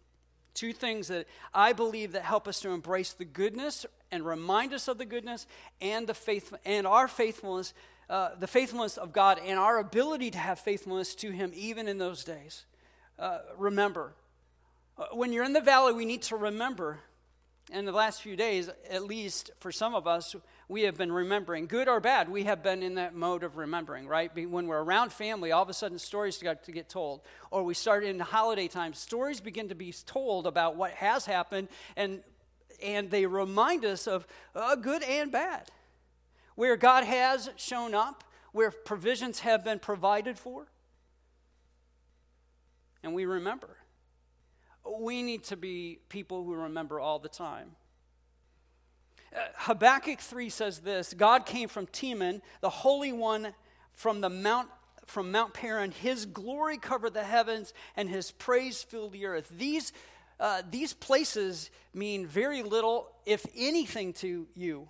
Two 0.53 0.75
things 0.75 1.09
that 1.09 1.27
I 1.55 1.73
believe 1.73 2.13
that 2.13 2.23
help 2.23 2.47
us 2.47 2.61
to 2.61 2.71
embrace 2.71 3.15
the 3.15 3.25
goodness 3.25 3.87
and 4.11 4.27
remind 4.27 4.75
us 4.75 4.89
of 4.89 4.99
the 4.99 5.07
goodness 5.07 5.47
and 5.81 6.07
the 6.07 6.13
faith 6.13 6.53
and 6.67 6.87
our 6.87 7.09
faithfulness, 7.09 7.73
uh, 8.11 8.31
the 8.39 8.47
faithfulness 8.47 8.99
of 8.99 9.15
God 9.15 9.41
and 9.43 9.59
our 9.59 9.79
ability 9.79 10.31
to 10.33 10.39
have 10.39 10.59
faithfulness 10.59 11.15
to 11.15 11.31
Him 11.31 11.51
even 11.55 11.89
in 11.89 11.97
those 11.97 12.25
days. 12.25 12.67
Uh, 13.19 13.39
remember, 13.57 14.13
when 15.13 15.33
you're 15.33 15.45
in 15.45 15.53
the 15.53 15.61
valley, 15.61 15.93
we 15.93 16.05
need 16.05 16.23
to 16.23 16.37
remember, 16.37 16.99
in 17.71 17.85
the 17.85 17.93
last 17.93 18.23
few 18.23 18.37
days, 18.37 18.69
at 18.91 19.05
least 19.05 19.51
for 19.61 19.73
some 19.73 19.95
of 19.95 20.07
us, 20.07 20.35
we 20.69 20.83
have 20.83 20.97
been 20.97 21.13
remembering, 21.13 21.67
good 21.67 21.89
or 21.89 22.01
bad, 22.01 22.29
we 22.29 22.45
have 22.45 22.63
been 22.63 22.83
in 22.83 22.97
that 22.97 23.15
mode 23.15 23.43
of 23.43 23.57
remembering, 23.57 24.07
right? 24.07 24.31
When 24.35 24.67
we're 24.67 24.83
around 24.83 25.13
family, 25.13 25.53
all 25.53 25.63
of 25.63 25.69
a 25.69 25.75
sudden 25.75 25.99
stories 25.99 26.37
start 26.37 26.65
to 26.65 26.73
get 26.73 26.89
told. 26.89 27.23
Or 27.51 27.63
we 27.63 27.75
start 27.75 28.05
in 28.05 28.19
holiday 28.19 28.69
time, 28.69 28.95
stories 28.95 29.41
begin 29.41 29.69
to 29.69 29.75
be 29.75 29.93
told 30.07 30.47
about 30.47 30.77
what 30.77 30.93
has 30.93 31.27
happened, 31.27 31.69
and, 31.97 32.23
and 32.83 33.11
they 33.11 33.27
remind 33.27 33.85
us 33.85 34.07
of 34.07 34.27
uh, 34.55 34.77
good 34.77 35.03
and 35.03 35.31
bad. 35.31 35.71
Where 36.55 36.77
God 36.77 37.05
has 37.05 37.49
shown 37.57 37.95
up, 37.95 38.25
where 38.53 38.71
provisions 38.71 39.41
have 39.41 39.65
been 39.65 39.79
provided 39.79 40.39
for, 40.39 40.67
and 43.03 43.15
we 43.15 43.25
remember 43.25 43.77
we 44.99 45.23
need 45.23 45.45
to 45.45 45.57
be 45.57 45.99
people 46.09 46.45
who 46.45 46.55
remember 46.55 46.99
all 47.01 47.19
the 47.19 47.29
time. 47.29 47.73
Uh, 49.35 49.41
Habakkuk 49.57 50.21
3 50.21 50.49
says 50.49 50.81
this 50.81 51.15
God 51.15 51.47
came 51.47 51.69
from 51.69 51.87
Teman, 51.87 52.43
the 52.61 52.71
Holy 52.71 53.13
One 53.13 53.55
from 53.93 54.21
the 54.21 54.31
Mount 54.31 54.69
from 55.07 55.33
Mount 55.33 55.55
Paran. 55.55 55.91
His 55.91 56.27
glory 56.27 56.79
covered 56.79 57.15
the 57.15 57.25
heavens, 57.25 57.73
and 57.97 58.09
his 58.09 58.31
praise 58.31 58.83
filled 58.83 59.13
the 59.13 59.27
earth. 59.27 59.51
These, 59.57 59.93
uh, 60.39 60.63
these 60.71 60.93
places 60.93 61.71
mean 61.93 62.27
very 62.27 62.63
little, 62.63 63.11
if 63.27 63.45
anything, 63.57 64.13
to 64.15 64.47
you, 64.55 64.89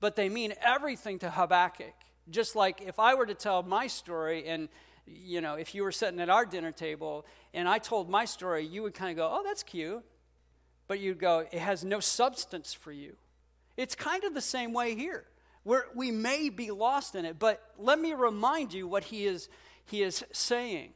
but 0.00 0.16
they 0.16 0.28
mean 0.28 0.54
everything 0.60 1.18
to 1.20 1.30
Habakkuk. 1.30 1.94
Just 2.28 2.56
like 2.56 2.82
if 2.82 2.98
I 2.98 3.14
were 3.14 3.26
to 3.26 3.34
tell 3.34 3.62
my 3.62 3.86
story 3.86 4.46
and 4.46 4.68
you 5.06 5.40
know, 5.40 5.54
if 5.54 5.74
you 5.74 5.82
were 5.82 5.92
sitting 5.92 6.20
at 6.20 6.30
our 6.30 6.44
dinner 6.44 6.72
table 6.72 7.26
and 7.52 7.68
I 7.68 7.78
told 7.78 8.08
my 8.08 8.24
story, 8.24 8.64
you 8.64 8.82
would 8.82 8.94
kind 8.94 9.10
of 9.10 9.16
go, 9.16 9.28
oh, 9.30 9.42
that's 9.44 9.62
cute. 9.62 10.02
But 10.86 11.00
you'd 11.00 11.18
go, 11.18 11.46
it 11.50 11.60
has 11.60 11.84
no 11.84 12.00
substance 12.00 12.74
for 12.74 12.92
you. 12.92 13.16
It's 13.76 13.94
kind 13.94 14.24
of 14.24 14.34
the 14.34 14.40
same 14.40 14.72
way 14.72 14.94
here. 14.94 15.24
Where 15.62 15.86
we 15.94 16.10
may 16.10 16.48
be 16.48 16.70
lost 16.70 17.14
in 17.14 17.24
it, 17.24 17.38
but 17.38 17.62
let 17.78 18.00
me 18.00 18.14
remind 18.14 18.72
you 18.72 18.88
what 18.88 19.04
he 19.04 19.26
is, 19.26 19.48
he 19.84 20.02
is 20.02 20.24
saying. 20.32 20.92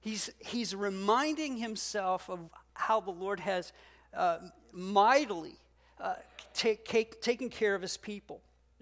He's, 0.00 0.30
he's 0.38 0.74
reminding 0.74 1.56
himself 1.56 2.30
of 2.30 2.38
how 2.74 3.00
the 3.00 3.10
Lord 3.10 3.40
has 3.40 3.72
uh, 4.14 4.38
mightily 4.72 5.56
uh, 6.00 6.14
take, 6.54 6.86
take, 6.86 7.20
taken 7.20 7.50
care 7.50 7.74
of 7.74 7.82
his 7.82 7.96
people, 7.96 8.40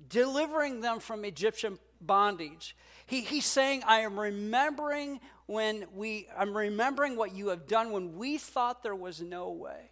delivering 0.09 0.81
them 0.81 1.01
from 1.01 1.25
Egyptian 1.25 1.79
bondage. 2.01 2.77
He, 3.07 3.23
he's 3.23 3.47
saying, 3.47 3.83
I 3.87 4.01
am 4.01 4.21
remembering 4.21 5.19
when 5.49 5.87
we, 5.95 6.29
I'm 6.37 6.55
remembering 6.55 7.17
what 7.17 7.35
you 7.35 7.49
have 7.49 7.67
done 7.67 7.91
when 7.91 8.19
we 8.19 8.37
thought 8.37 8.83
there 8.83 8.95
was 8.95 9.23
no 9.23 9.51
way. 9.51 9.91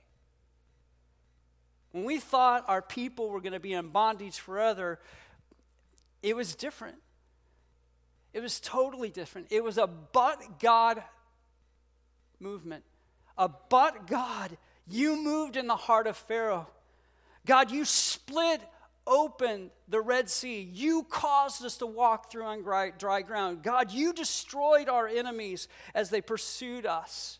When 1.93 2.05
we 2.05 2.21
thought 2.21 2.67
our 2.69 2.83
people 2.83 3.31
were 3.31 3.41
going 3.41 3.55
to 3.55 3.61
be 3.61 3.73
in 3.73 3.89
bondage 3.89 4.39
forever, 4.39 5.01
it 6.23 6.37
was 6.37 6.55
different. 6.55 6.99
It 8.35 8.41
was 8.41 8.61
totally 8.61 9.09
different. 9.09 9.47
It 9.51 9.65
was 9.65 9.79
a 9.79 9.87
but 9.87 10.61
God 10.61 11.03
movement. 12.39 12.85
A 13.39 13.49
but 13.49 14.07
God. 14.07 14.59
You 14.87 15.17
moved 15.17 15.57
in 15.57 15.69
the 15.69 15.77
heart 15.77 16.07
of 16.07 16.19
Pharaoh. 16.19 16.67
God, 17.47 17.71
you 17.71 17.87
split 17.87 18.61
open 19.07 19.71
the 19.89 20.01
Red 20.01 20.29
Sea. 20.29 20.69
You 20.73 21.05
caused 21.05 21.65
us 21.65 21.79
to 21.79 21.87
walk 21.87 22.31
through 22.31 22.45
on 22.45 22.63
dry 22.63 23.23
ground. 23.23 23.63
God, 23.63 23.93
you 23.93 24.13
destroyed 24.13 24.89
our 24.89 25.07
enemies 25.07 25.69
as 25.95 26.11
they 26.11 26.21
pursued 26.21 26.87
us. 26.87 27.39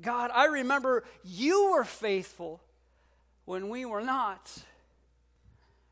God, 0.00 0.30
I 0.34 0.46
remember 0.46 1.04
you 1.22 1.72
were 1.72 1.84
faithful 1.84 2.60
when 3.44 3.68
we 3.68 3.84
were 3.84 4.00
not. 4.00 4.50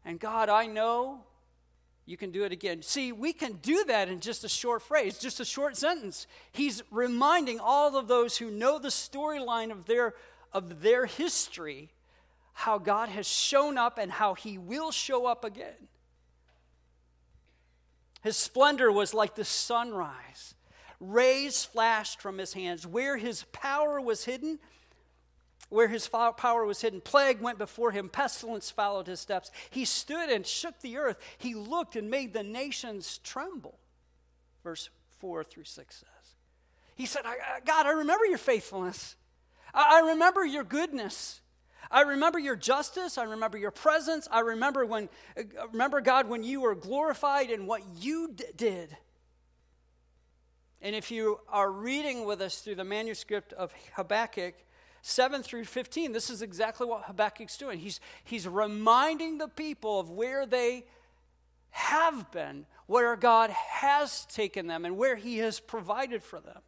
And 0.04 0.18
God, 0.18 0.48
I 0.48 0.66
know 0.66 1.24
you 2.06 2.16
can 2.16 2.30
do 2.30 2.44
it 2.44 2.52
again. 2.52 2.80
See, 2.80 3.12
we 3.12 3.34
can 3.34 3.54
do 3.60 3.84
that 3.84 4.08
in 4.08 4.20
just 4.20 4.42
a 4.42 4.48
short 4.48 4.80
phrase, 4.80 5.18
just 5.18 5.40
a 5.40 5.44
short 5.44 5.76
sentence. 5.76 6.26
He's 6.52 6.82
reminding 6.90 7.60
all 7.60 7.96
of 7.96 8.08
those 8.08 8.38
who 8.38 8.50
know 8.50 8.78
the 8.78 8.88
storyline 8.88 9.70
of 9.70 9.84
their, 9.84 10.14
of 10.52 10.80
their 10.80 11.04
history 11.04 11.90
how 12.58 12.76
God 12.76 13.08
has 13.08 13.28
shown 13.28 13.78
up 13.78 13.98
and 13.98 14.10
how 14.10 14.34
he 14.34 14.58
will 14.58 14.90
show 14.90 15.26
up 15.26 15.44
again. 15.44 15.86
His 18.24 18.36
splendor 18.36 18.90
was 18.90 19.14
like 19.14 19.36
the 19.36 19.44
sunrise. 19.44 20.56
Rays 20.98 21.64
flashed 21.64 22.20
from 22.20 22.36
his 22.36 22.54
hands. 22.54 22.84
Where 22.84 23.16
his 23.16 23.44
power 23.52 24.00
was 24.00 24.24
hidden, 24.24 24.58
where 25.68 25.86
his 25.86 26.08
power 26.08 26.64
was 26.64 26.80
hidden. 26.80 27.00
Plague 27.00 27.40
went 27.40 27.58
before 27.58 27.92
him, 27.92 28.08
pestilence 28.08 28.72
followed 28.72 29.06
his 29.06 29.20
steps. 29.20 29.52
He 29.70 29.84
stood 29.84 30.28
and 30.28 30.44
shook 30.44 30.80
the 30.80 30.96
earth. 30.96 31.18
He 31.38 31.54
looked 31.54 31.94
and 31.94 32.10
made 32.10 32.32
the 32.32 32.42
nations 32.42 33.18
tremble. 33.18 33.78
Verse 34.64 34.90
4 35.20 35.44
through 35.44 35.62
6 35.62 35.94
says. 35.94 36.34
He 36.96 37.06
said, 37.06 37.22
God, 37.64 37.86
I 37.86 37.90
remember 37.90 38.26
your 38.26 38.36
faithfulness. 38.36 39.14
I 39.72 40.00
remember 40.00 40.44
your 40.44 40.64
goodness. 40.64 41.40
I 41.90 42.02
remember 42.02 42.38
your 42.38 42.56
justice. 42.56 43.18
I 43.18 43.24
remember 43.24 43.58
your 43.58 43.70
presence. 43.70 44.28
I 44.30 44.40
remember 44.40 44.84
when, 44.84 45.08
uh, 45.36 45.42
remember 45.72 46.00
God, 46.00 46.28
when 46.28 46.42
you 46.42 46.60
were 46.60 46.74
glorified 46.74 47.50
in 47.50 47.66
what 47.66 47.82
you 47.96 48.32
d- 48.34 48.44
did. 48.56 48.96
And 50.80 50.94
if 50.94 51.10
you 51.10 51.40
are 51.48 51.70
reading 51.70 52.24
with 52.24 52.40
us 52.40 52.60
through 52.60 52.76
the 52.76 52.84
manuscript 52.84 53.52
of 53.52 53.72
Habakkuk, 53.94 54.54
7 55.02 55.42
through 55.42 55.64
15, 55.64 56.12
this 56.12 56.30
is 56.30 56.42
exactly 56.42 56.86
what 56.86 57.04
Habakkuk's 57.04 57.56
doing. 57.56 57.78
He's, 57.78 58.00
he's 58.24 58.46
reminding 58.46 59.38
the 59.38 59.48
people 59.48 59.98
of 59.98 60.10
where 60.10 60.46
they 60.46 60.84
have 61.70 62.30
been, 62.30 62.66
where 62.86 63.16
God 63.16 63.50
has 63.50 64.26
taken 64.26 64.66
them, 64.66 64.84
and 64.84 64.96
where 64.96 65.16
He 65.16 65.38
has 65.38 65.60
provided 65.60 66.22
for 66.22 66.40
them. 66.40 66.58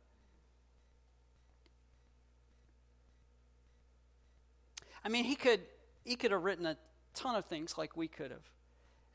I 5.04 5.08
mean, 5.08 5.24
he 5.24 5.34
could, 5.34 5.60
he 6.04 6.16
could 6.16 6.30
have 6.30 6.42
written 6.42 6.66
a 6.66 6.76
ton 7.14 7.36
of 7.36 7.44
things 7.46 7.76
like 7.78 7.96
we 7.96 8.08
could 8.08 8.30
have. 8.30 8.48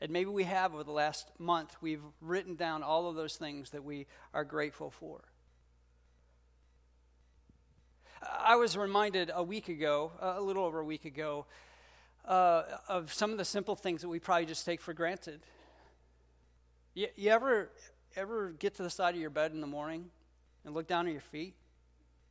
And 0.00 0.10
maybe 0.10 0.28
we 0.30 0.44
have 0.44 0.74
over 0.74 0.84
the 0.84 0.92
last 0.92 1.30
month. 1.38 1.76
We've 1.80 2.02
written 2.20 2.54
down 2.54 2.82
all 2.82 3.08
of 3.08 3.16
those 3.16 3.36
things 3.36 3.70
that 3.70 3.82
we 3.82 4.06
are 4.34 4.44
grateful 4.44 4.90
for. 4.90 5.22
I 8.22 8.56
was 8.56 8.76
reminded 8.76 9.30
a 9.34 9.42
week 9.42 9.68
ago, 9.68 10.12
a 10.20 10.40
little 10.40 10.64
over 10.64 10.80
a 10.80 10.84
week 10.84 11.04
ago, 11.04 11.46
uh, 12.26 12.62
of 12.88 13.12
some 13.12 13.30
of 13.30 13.38
the 13.38 13.44
simple 13.44 13.76
things 13.76 14.02
that 14.02 14.08
we 14.08 14.18
probably 14.18 14.46
just 14.46 14.64
take 14.66 14.80
for 14.80 14.92
granted. 14.92 15.40
You, 16.94 17.08
you 17.16 17.30
ever 17.30 17.70
ever 18.16 18.50
get 18.58 18.74
to 18.74 18.82
the 18.82 18.90
side 18.90 19.14
of 19.14 19.20
your 19.20 19.30
bed 19.30 19.52
in 19.52 19.60
the 19.60 19.66
morning 19.66 20.06
and 20.64 20.74
look 20.74 20.86
down 20.86 21.06
at 21.06 21.12
your 21.12 21.20
feet? 21.20 21.54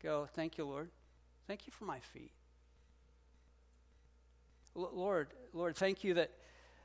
Go, 0.02 0.28
thank 0.34 0.58
you, 0.58 0.65
Lord. 0.65 0.89
Thank 1.48 1.68
you 1.68 1.72
for 1.72 1.86
my 1.86 2.00
feet. 2.00 2.32
Lord, 4.75 5.29
Lord, 5.53 5.75
thank 5.75 6.03
you 6.03 6.15
that, 6.15 6.31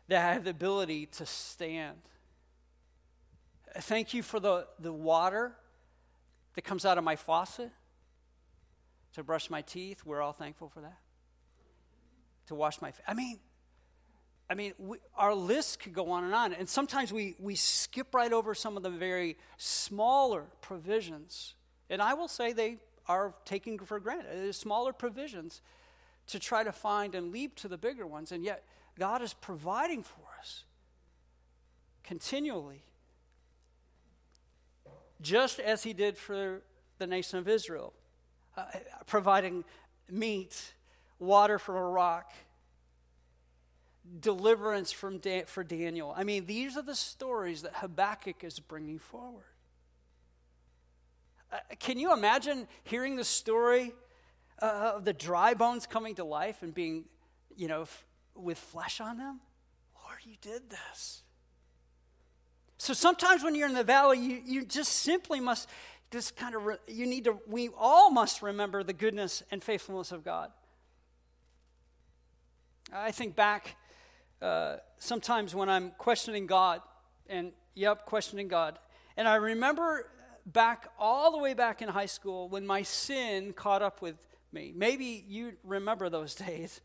that 0.09 0.29
I 0.29 0.33
have 0.33 0.45
the 0.45 0.51
ability 0.51 1.07
to 1.07 1.27
stand. 1.27 1.99
Thank 3.75 4.15
you 4.15 4.23
for 4.23 4.41
the, 4.41 4.67
the 4.79 4.93
water 4.93 5.53
that 6.55 6.63
comes 6.63 6.85
out 6.85 6.99
of 6.99 7.05
my 7.05 7.17
faucet 7.17 7.71
to 9.15 9.25
brush 9.25 9.51
my 9.51 9.63
teeth. 9.63 10.05
We're 10.05 10.23
all 10.23 10.33
thankful 10.33 10.69
for 10.69 10.81
that. 10.81 10.99
To 12.47 12.55
wash 12.55 12.81
my 12.81 12.93
face. 12.93 13.05
I 13.07 13.15
mean, 13.15 13.39
I 14.49 14.55
mean, 14.55 14.73
we, 14.79 14.99
our 15.17 15.35
list 15.35 15.81
could 15.81 15.93
go 15.93 16.11
on 16.11 16.25
and 16.25 16.35
on. 16.35 16.53
And 16.53 16.69
sometimes 16.69 17.13
we, 17.13 17.37
we 17.39 17.55
skip 17.55 18.15
right 18.15 18.33
over 18.33 18.55
some 18.55 18.77
of 18.77 18.83
the 18.83 18.91
very 18.91 19.37
smaller 19.57 20.47
provisions. 20.61 21.55
And 21.89 22.03
I 22.03 22.15
will 22.15 22.27
say 22.27 22.53
they 22.53 22.79
are 23.07 23.35
taken 23.45 23.79
for 23.79 24.01
granted. 24.01 24.53
Smaller 24.55 24.93
provisions 24.93 25.63
to 26.31 26.39
try 26.39 26.65
to 26.65 26.73
find 26.73 27.15
and 27.15 27.33
leap 27.33 27.57
to 27.57 27.69
the 27.69 27.79
bigger 27.79 28.07
ones. 28.07 28.33
And 28.33 28.45
yet, 28.45 28.65
God 28.99 29.23
is 29.23 29.35
providing 29.35 30.03
for 30.03 30.23
us 30.39 30.65
continually, 32.03 32.83
just 35.21 35.61
as 35.61 35.83
He 35.83 35.93
did 35.93 36.17
for 36.17 36.63
the 36.99 37.07
nation 37.07 37.39
of 37.39 37.49
Israel 37.49 37.93
uh, 38.57 38.65
providing 39.07 39.65
meat, 40.11 40.73
water 41.19 41.59
from 41.59 41.77
a 41.77 41.83
rock, 41.83 42.33
deliverance 44.21 44.91
from 44.91 45.19
da- 45.19 45.45
for 45.45 45.63
Daniel. 45.63 46.13
I 46.17 46.25
mean, 46.25 46.47
these 46.47 46.77
are 46.77 46.83
the 46.83 46.95
stories 46.95 47.63
that 47.63 47.75
Habakkuk 47.77 48.43
is 48.43 48.59
bringing 48.59 48.99
forward. 48.99 49.45
Uh, 51.53 51.59
can 51.79 51.99
you 51.99 52.13
imagine 52.13 52.67
hearing 52.85 53.17
the 53.17 53.25
story 53.25 53.93
uh, 54.61 54.93
of 54.97 55.05
the 55.05 55.13
dry 55.13 55.55
bones 55.55 55.87
coming 55.87 56.15
to 56.17 56.25
life 56.25 56.63
and 56.63 56.75
being, 56.75 57.05
you 57.57 57.69
know, 57.69 57.83
f- 57.83 58.07
with 58.35 58.59
flesh 58.59 59.01
on 59.01 59.19
them? 59.19 59.41
Lord, 60.05 60.19
you 60.25 60.37
did 60.41 60.71
this. 60.71 61.23
So 62.79 62.95
sometimes 62.95 63.45
when 63.45 63.55
you're 63.55 63.69
in 63.69 63.75
the 63.75 63.85
valley, 63.85 64.19
you, 64.19 64.41
you 64.45 64.65
just 64.65 64.93
simply 64.93 65.41
must 65.41 65.69
just 66.11 66.37
kind 66.37 66.55
of, 66.55 66.65
re- 66.65 66.77
you 66.89 67.07
need 67.07 67.25
to, 67.25 67.39
we 67.47 67.69
all 67.77 68.11
must 68.11 68.43
remember 68.43 68.83
the 68.83 68.93
goodness 68.93 69.43
and 69.51 69.63
faithfulness 69.63 70.13
of 70.13 70.25
God. 70.25 70.51
I 72.93 73.13
think 73.13 73.37
back 73.37 73.77
uh, 74.43 74.77
sometimes 74.99 75.55
when 75.55 75.69
I'm 75.69 75.91
questioning 75.99 76.47
God, 76.47 76.81
and 77.29 77.53
yep, 77.75 78.07
questioning 78.07 78.49
God. 78.49 78.79
And 79.17 79.29
I 79.29 79.37
remember 79.37 80.11
back 80.47 80.89
all 80.99 81.31
the 81.31 81.39
way 81.39 81.55
back 81.55 81.83
in 81.83 81.89
high 81.89 82.07
school 82.07 82.49
when 82.49 82.67
my 82.67 82.83
sin 82.83 83.53
caught 83.53 83.83
up 83.83 84.03
with 84.03 84.17
me. 84.53 84.73
Maybe 84.75 85.25
you 85.27 85.53
remember 85.65 86.09
those 86.09 86.35
days. 86.47 86.81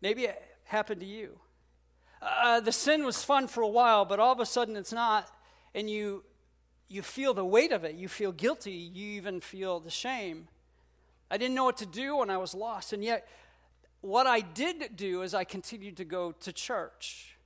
Maybe 0.00 0.24
it 0.24 0.42
happened 0.64 1.00
to 1.00 1.06
you. 1.06 1.38
Uh, 2.20 2.60
the 2.60 2.72
sin 2.72 3.04
was 3.04 3.22
fun 3.22 3.46
for 3.48 3.62
a 3.62 3.68
while, 3.68 4.04
but 4.04 4.18
all 4.18 4.32
of 4.32 4.40
a 4.40 4.46
sudden 4.46 4.76
it's 4.76 4.92
not, 4.92 5.30
and 5.74 5.90
you 5.90 6.24
you 6.88 7.02
feel 7.02 7.34
the 7.34 7.44
weight 7.44 7.72
of 7.72 7.84
it. 7.84 7.94
You 7.94 8.08
feel 8.08 8.30
guilty. 8.30 8.72
You 8.72 9.12
even 9.12 9.40
feel 9.40 9.80
the 9.80 9.90
shame. 9.90 10.48
I 11.30 11.38
didn't 11.38 11.54
know 11.54 11.64
what 11.64 11.78
to 11.78 11.86
do 11.86 12.16
when 12.18 12.30
I 12.30 12.36
was 12.36 12.54
lost. 12.54 12.92
And 12.92 13.02
yet, 13.02 13.26
what 14.00 14.26
I 14.26 14.40
did 14.40 14.96
do 14.96 15.22
is 15.22 15.34
I 15.34 15.44
continued 15.44 15.96
to 15.96 16.04
go 16.04 16.32
to 16.32 16.52
church. 16.52 17.36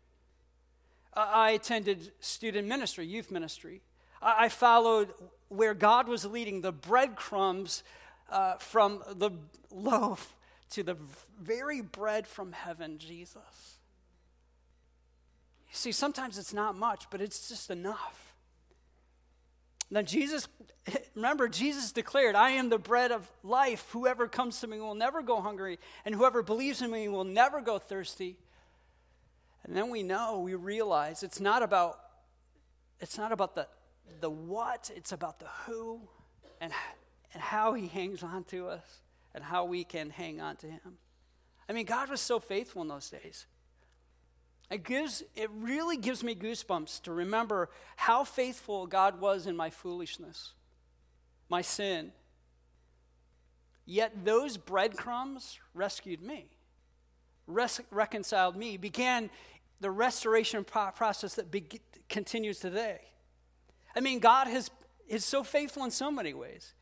I 1.15 1.53
attended 1.53 2.13
student 2.21 2.69
ministry, 2.69 3.07
youth 3.07 3.31
ministry. 3.31 3.81
I 4.21 4.49
followed 4.49 5.15
where 5.49 5.75
God 5.75 6.09
was 6.09 6.25
leading 6.25 6.61
the 6.61 6.73
breadcrumbs 6.73 7.83
uh, 8.29 8.57
from 8.57 9.03
the 9.15 9.31
loaf 9.71 10.35
to 10.71 10.83
the 10.83 10.97
very 11.41 11.81
bread 11.81 12.27
from 12.27 12.53
heaven, 12.53 12.99
Jesus. 12.99 13.79
You 15.69 15.75
see, 15.75 15.93
sometimes 15.93 16.39
it's 16.39 16.55
not 16.55 16.77
much, 16.77 17.07
but 17.11 17.21
it's 17.21 17.49
just 17.49 17.71
enough. 17.71 18.35
Now, 19.91 20.03
Jesus, 20.03 20.49
remember, 21.15 21.49
Jesus 21.49 21.93
declared, 21.93 22.35
I 22.35 22.51
am 22.51 22.69
the 22.69 22.79
bread 22.79 23.13
of 23.13 23.31
life. 23.43 23.87
Whoever 23.93 24.29
comes 24.29 24.61
to 24.61 24.67
me 24.67 24.81
will 24.81 24.95
never 24.95 25.23
go 25.23 25.41
hungry, 25.41 25.79
and 26.05 26.15
whoever 26.15 26.43
believes 26.43 26.83
in 26.83 26.91
me 26.91 27.09
will 27.09 27.25
never 27.25 27.61
go 27.61 27.79
thirsty. 27.79 28.37
And 29.65 29.77
then 29.77 29.91
we 29.91 30.03
know, 30.03 30.41
we 30.41 30.55
realize 30.55 31.23
it's 31.23 31.41
not 31.41 31.63
about 31.63 31.99
it's 33.01 33.17
not 33.17 33.33
about 33.33 33.55
the 33.55 33.69
the 34.21 34.31
what, 34.31 34.91
it's 34.95 35.13
about 35.13 35.39
the 35.39 35.47
who 35.67 36.01
and 36.61 36.73
and 37.33 37.43
how 37.43 37.75
he 37.75 37.89
hangs 37.89 38.23
on 38.23 38.45
to 38.45 38.69
us 38.69 39.01
and 39.35 39.45
how 39.45 39.65
we 39.65 39.85
can 39.85 40.11
hang 40.11 40.41
on 40.41 40.57
to 40.57 40.67
him. 40.67 40.99
I 41.69 41.73
mean, 41.73 41.87
God 41.87 42.09
was 42.09 42.21
so 42.21 42.41
faithful 42.41 42.83
in 42.83 42.89
those 42.89 43.11
days. 43.11 43.47
It 44.71 44.85
gives 44.85 45.23
it 45.35 45.51
really 45.51 45.97
gives 45.97 46.23
me 46.23 46.35
goosebumps 46.35 47.03
to 47.03 47.13
remember 47.13 47.71
how 47.97 48.25
faithful 48.25 48.87
God 48.87 49.21
was 49.21 49.47
in 49.47 49.57
my 49.57 49.71
foolishness, 49.71 50.53
my 51.49 51.63
sin. 51.63 52.13
Yet 53.87 54.25
those 54.25 54.59
breadcrumbs 54.59 55.59
rescued 55.73 56.23
me, 56.23 56.51
res- 57.47 57.81
reconciled 57.91 58.57
me, 58.57 58.77
began 58.77 59.31
the 59.81 59.91
restoration 59.91 60.65
pro- 60.65 60.91
process 60.91 61.37
that 61.37 61.51
be- 61.51 61.81
continues 62.11 62.59
today. 62.59 63.01
I 63.97 64.01
mean, 64.01 64.19
God 64.19 64.47
has, 64.49 64.71
is 65.09 65.25
so 65.25 65.43
faithful 65.43 65.85
in 65.85 65.91
so 65.91 66.11
many 66.11 66.35
ways. 66.35 66.75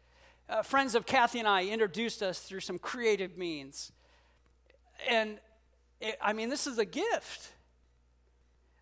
Uh, 0.49 0.63
friends 0.63 0.95
of 0.95 1.07
Kathy 1.07 1.41
and 1.41 1.49
I 1.49 1.65
introduced 1.65 2.23
us 2.23 2.39
through 2.39 2.61
some 2.61 2.79
creative 2.79 3.37
means. 3.37 3.91
And 5.09 5.39
it, 6.01 6.17
I 6.21 6.33
mean, 6.33 6.49
this 6.49 6.67
is 6.67 6.79
a 6.79 6.85
gift. 6.85 7.51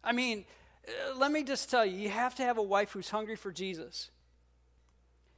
I 0.03 0.13
mean, 0.13 0.45
uh, 0.87 1.17
let 1.17 1.33
me 1.33 1.43
just 1.43 1.71
tell 1.71 1.85
you, 1.85 1.97
you 1.97 2.11
have 2.11 2.35
to 2.37 2.43
have 2.43 2.59
a 2.59 2.63
wife 2.63 2.93
who's 2.93 3.09
hungry 3.09 3.37
for 3.37 3.51
Jesus 3.51 4.11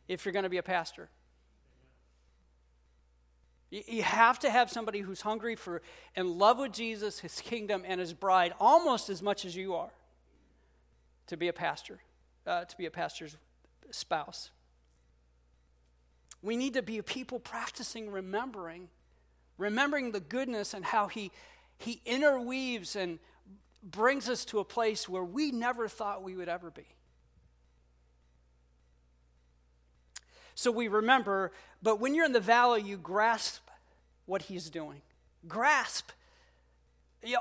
if 0.08 0.24
you're 0.24 0.32
going 0.32 0.42
to 0.42 0.48
be 0.50 0.58
a 0.58 0.62
pastor. 0.62 1.08
You 3.70 4.02
have 4.02 4.38
to 4.40 4.50
have 4.50 4.70
somebody 4.70 5.00
who's 5.00 5.20
hungry 5.20 5.56
for 5.56 5.82
in 6.14 6.38
love 6.38 6.58
with 6.58 6.72
Jesus, 6.72 7.18
his 7.18 7.40
kingdom, 7.40 7.82
and 7.84 8.00
his 8.00 8.12
bride 8.12 8.52
almost 8.60 9.10
as 9.10 9.22
much 9.22 9.44
as 9.44 9.56
you 9.56 9.74
are 9.74 9.90
to 11.26 11.36
be 11.36 11.48
a 11.48 11.52
pastor, 11.52 11.98
uh, 12.46 12.64
to 12.64 12.76
be 12.76 12.86
a 12.86 12.90
pastor's 12.90 13.36
spouse. 13.90 14.50
We 16.46 16.56
need 16.56 16.74
to 16.74 16.82
be 16.82 17.02
people 17.02 17.40
practicing 17.40 18.08
remembering, 18.08 18.86
remembering 19.58 20.12
the 20.12 20.20
goodness 20.20 20.74
and 20.74 20.84
how 20.84 21.08
he, 21.08 21.32
he 21.76 22.00
interweaves 22.06 22.94
and 22.94 23.18
brings 23.82 24.28
us 24.28 24.44
to 24.46 24.60
a 24.60 24.64
place 24.64 25.08
where 25.08 25.24
we 25.24 25.50
never 25.50 25.88
thought 25.88 26.22
we 26.22 26.36
would 26.36 26.48
ever 26.48 26.70
be. 26.70 26.86
So 30.54 30.70
we 30.70 30.86
remember, 30.86 31.50
but 31.82 31.98
when 31.98 32.14
you're 32.14 32.24
in 32.24 32.32
the 32.32 32.38
valley, 32.38 32.80
you 32.80 32.96
grasp 32.96 33.68
what 34.26 34.42
he's 34.42 34.70
doing. 34.70 35.02
Grasp. 35.48 36.10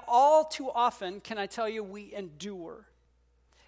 All 0.08 0.46
too 0.46 0.72
often, 0.72 1.20
can 1.20 1.38
I 1.38 1.46
tell 1.46 1.70
you, 1.70 1.84
we 1.84 2.12
endure. 2.12 2.88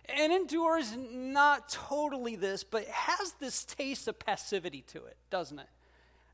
And 0.09 0.31
endure 0.31 0.77
is 0.77 0.95
not 0.95 1.69
totally 1.69 2.35
this, 2.35 2.63
but 2.63 2.85
has 2.87 3.33
this 3.39 3.65
taste 3.65 4.07
of 4.07 4.17
passivity 4.17 4.83
to 4.87 5.05
it, 5.05 5.17
doesn't 5.29 5.59
it? 5.59 5.67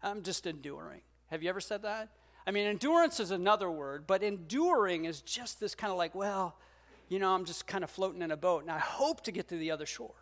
I'm 0.02 0.22
just 0.22 0.46
enduring. 0.46 1.02
Have 1.28 1.42
you 1.42 1.50
ever 1.50 1.60
said 1.60 1.82
that? 1.82 2.10
I 2.46 2.52
mean, 2.52 2.68
endurance 2.68 3.20
is 3.20 3.32
another 3.32 3.72
word, 3.72 4.06
but 4.06 4.22
enduring 4.22 5.06
is 5.06 5.22
just 5.22 5.60
this 5.60 5.74
kind 5.76 5.92
of 5.92 5.98
like, 5.98 6.14
well, 6.14 6.56
you 7.10 7.20
know, 7.20 7.34
I'm 7.34 7.46
just 7.46 7.66
kind 7.66 7.84
of 7.84 7.90
floating 7.90 8.22
in 8.22 8.32
a 8.32 8.38
boat 8.38 8.64
and 8.64 8.72
I 8.72 8.80
hope 8.80 9.24
to 9.24 9.32
get 9.32 9.48
to 9.50 9.58
the 9.58 9.72
other 9.72 9.86
shore. 9.86 10.16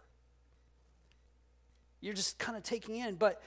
You're 1.99 2.13
just 2.13 2.39
kind 2.39 2.57
of 2.57 2.63
taking 2.63 2.95
in. 2.95 3.15
But 3.15 3.41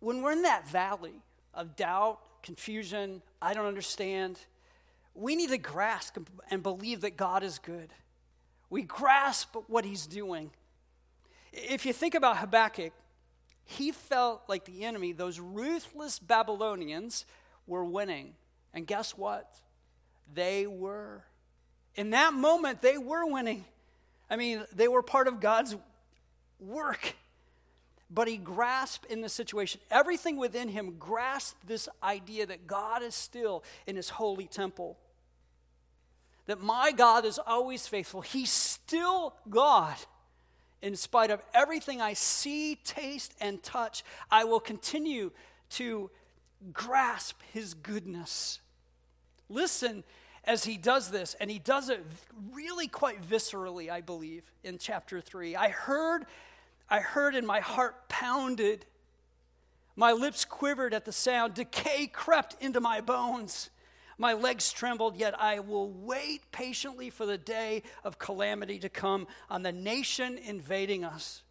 when 0.00 0.22
we're 0.22 0.32
in 0.32 0.42
that 0.42 0.68
valley 0.68 1.22
of 1.54 1.76
doubt, 1.76 2.20
confusion, 2.42 3.22
I 3.40 3.54
don't 3.54 3.66
understand, 3.66 4.38
we 5.14 5.36
need 5.36 5.50
to 5.50 5.58
grasp 5.58 6.18
and 6.50 6.62
believe 6.62 7.02
that 7.02 7.16
God 7.16 7.42
is 7.42 7.58
good. 7.58 7.92
We 8.70 8.82
grasp 8.82 9.56
what 9.66 9.84
he's 9.84 10.06
doing. 10.06 10.50
If 11.52 11.84
you 11.84 11.92
think 11.92 12.14
about 12.14 12.36
Habakkuk, 12.38 12.92
he 13.64 13.90
felt 13.90 14.42
like 14.48 14.64
the 14.64 14.84
enemy, 14.84 15.12
those 15.12 15.38
ruthless 15.38 16.18
Babylonians, 16.18 17.26
were 17.66 17.84
winning. 17.84 18.34
And 18.72 18.86
guess 18.86 19.16
what? 19.16 19.52
They 20.32 20.66
were. 20.66 21.24
In 21.96 22.10
that 22.10 22.32
moment, 22.32 22.80
they 22.80 22.96
were 22.96 23.26
winning. 23.26 23.64
I 24.28 24.36
mean, 24.36 24.64
they 24.72 24.88
were 24.88 25.02
part 25.02 25.26
of 25.26 25.40
God's 25.40 25.76
work. 26.60 27.14
But 28.08 28.26
he 28.26 28.36
grasped 28.36 29.06
in 29.06 29.20
the 29.20 29.28
situation, 29.28 29.80
everything 29.90 30.36
within 30.36 30.68
him 30.68 30.96
grasped 30.98 31.66
this 31.66 31.88
idea 32.02 32.46
that 32.46 32.66
God 32.66 33.02
is 33.02 33.14
still 33.14 33.62
in 33.86 33.94
his 33.94 34.08
holy 34.08 34.46
temple. 34.46 34.98
That 36.46 36.60
my 36.60 36.92
God 36.92 37.24
is 37.24 37.38
always 37.38 37.86
faithful. 37.86 38.20
He's 38.20 38.50
still 38.50 39.34
God 39.48 39.96
in 40.82 40.96
spite 40.96 41.30
of 41.30 41.42
everything 41.52 42.00
I 42.00 42.14
see, 42.14 42.76
taste, 42.76 43.34
and 43.40 43.62
touch, 43.62 44.02
I 44.30 44.44
will 44.44 44.60
continue 44.60 45.30
to 45.70 46.10
grasp 46.72 47.40
his 47.52 47.74
goodness. 47.74 48.60
Listen 49.48 50.04
as 50.44 50.64
he 50.64 50.78
does 50.78 51.10
this, 51.10 51.36
and 51.38 51.50
he 51.50 51.58
does 51.58 51.90
it 51.90 52.04
really 52.52 52.88
quite 52.88 53.22
viscerally, 53.22 53.90
I 53.90 54.00
believe, 54.00 54.50
in 54.64 54.78
chapter 54.78 55.20
3. 55.20 55.54
I 55.54 55.68
heard, 55.68 56.24
I 56.88 57.00
heard, 57.00 57.34
and 57.34 57.46
my 57.46 57.60
heart 57.60 58.08
pounded. 58.08 58.86
My 59.96 60.12
lips 60.12 60.46
quivered 60.46 60.94
at 60.94 61.04
the 61.04 61.12
sound. 61.12 61.54
Decay 61.54 62.06
crept 62.06 62.56
into 62.60 62.80
my 62.80 63.02
bones. 63.02 63.68
My 64.20 64.34
legs 64.34 64.70
trembled, 64.70 65.16
yet 65.16 65.34
I 65.40 65.60
will 65.60 65.88
wait 65.88 66.52
patiently 66.52 67.08
for 67.08 67.24
the 67.24 67.38
day 67.38 67.82
of 68.04 68.18
calamity 68.18 68.78
to 68.80 68.90
come 68.90 69.26
on 69.48 69.62
the 69.62 69.72
nation 69.72 70.36
invading 70.36 71.04
us. 71.04 71.42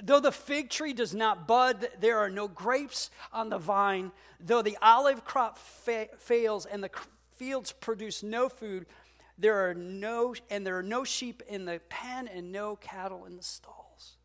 Though 0.00 0.20
the 0.20 0.30
fig 0.30 0.70
tree 0.70 0.92
does 0.92 1.16
not 1.16 1.48
bud, 1.48 1.88
there 1.98 2.18
are 2.18 2.30
no 2.30 2.46
grapes 2.46 3.10
on 3.32 3.48
the 3.48 3.58
vine. 3.58 4.12
Though 4.38 4.62
the 4.62 4.78
olive 4.80 5.24
crop 5.24 5.58
fa- 5.58 6.10
fails 6.16 6.64
and 6.64 6.84
the 6.84 6.90
fields 7.32 7.72
produce 7.72 8.22
no 8.22 8.48
food, 8.48 8.86
there 9.36 9.68
are 9.68 9.74
no 9.74 10.36
and 10.48 10.64
there 10.64 10.78
are 10.78 10.84
no 10.84 11.02
sheep 11.02 11.42
in 11.48 11.64
the 11.64 11.80
pen 11.88 12.28
and 12.28 12.52
no 12.52 12.76
cattle 12.76 13.24
in 13.24 13.36
the 13.36 13.42
stalls. 13.42 14.16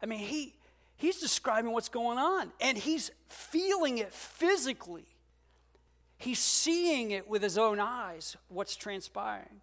I 0.00 0.06
mean, 0.06 0.20
he 0.20 0.54
he's 0.94 1.18
describing 1.18 1.72
what's 1.72 1.88
going 1.88 2.18
on 2.18 2.52
and 2.60 2.78
he's 2.78 3.10
feeling 3.28 3.98
it 3.98 4.12
physically. 4.12 5.11
He's 6.22 6.38
seeing 6.38 7.10
it 7.10 7.28
with 7.28 7.42
his 7.42 7.58
own 7.58 7.80
eyes, 7.80 8.36
what's 8.48 8.76
transpiring. 8.76 9.60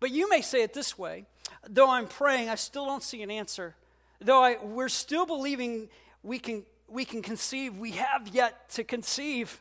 But 0.00 0.10
you 0.10 0.30
may 0.30 0.40
say 0.40 0.62
it 0.62 0.72
this 0.72 0.96
way 0.96 1.26
though 1.68 1.90
I'm 1.90 2.06
praying, 2.06 2.48
I 2.48 2.54
still 2.54 2.86
don't 2.86 3.02
see 3.02 3.22
an 3.22 3.30
answer. 3.30 3.74
Though 4.20 4.42
I, 4.42 4.56
we're 4.62 4.88
still 4.88 5.26
believing 5.26 5.90
we 6.22 6.38
can, 6.38 6.64
we 6.88 7.04
can 7.04 7.20
conceive, 7.20 7.76
we 7.76 7.92
have 7.92 8.28
yet 8.28 8.70
to 8.70 8.84
conceive. 8.84 9.60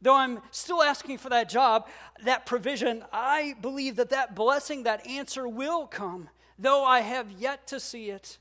Though 0.00 0.14
I'm 0.14 0.40
still 0.52 0.80
asking 0.80 1.18
for 1.18 1.28
that 1.30 1.48
job, 1.48 1.88
that 2.24 2.46
provision, 2.46 3.04
I 3.12 3.56
believe 3.60 3.96
that 3.96 4.10
that 4.10 4.36
blessing, 4.36 4.84
that 4.84 5.04
answer 5.08 5.48
will 5.48 5.88
come, 5.88 6.28
though 6.56 6.84
I 6.84 7.00
have 7.00 7.32
yet 7.32 7.66
to 7.68 7.80
see 7.80 8.10
it 8.10 8.38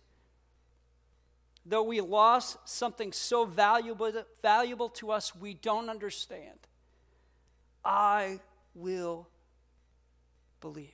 though 1.69 1.83
we 1.83 2.01
lost 2.01 2.57
something 2.65 3.13
so 3.13 3.45
valuable, 3.45 4.11
valuable 4.41 4.89
to 4.89 5.11
us 5.11 5.35
we 5.35 5.53
don't 5.53 5.89
understand, 5.89 6.59
I 7.85 8.39
will 8.73 9.27
believe. 10.61 10.89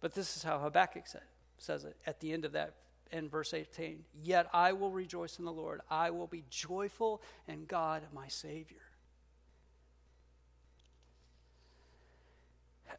But 0.00 0.14
this 0.14 0.36
is 0.36 0.42
how 0.42 0.58
Habakkuk 0.58 1.06
said, 1.06 1.22
says 1.58 1.84
it 1.84 1.96
at 2.06 2.20
the 2.20 2.32
end 2.32 2.44
of 2.44 2.52
that, 2.52 2.74
in 3.12 3.28
verse 3.28 3.54
18. 3.54 4.04
Yet 4.22 4.48
I 4.52 4.72
will 4.72 4.90
rejoice 4.90 5.38
in 5.38 5.44
the 5.44 5.52
Lord. 5.52 5.80
I 5.90 6.10
will 6.10 6.26
be 6.26 6.44
joyful 6.50 7.22
in 7.46 7.66
God, 7.66 8.02
my 8.12 8.26
Savior. 8.28 8.78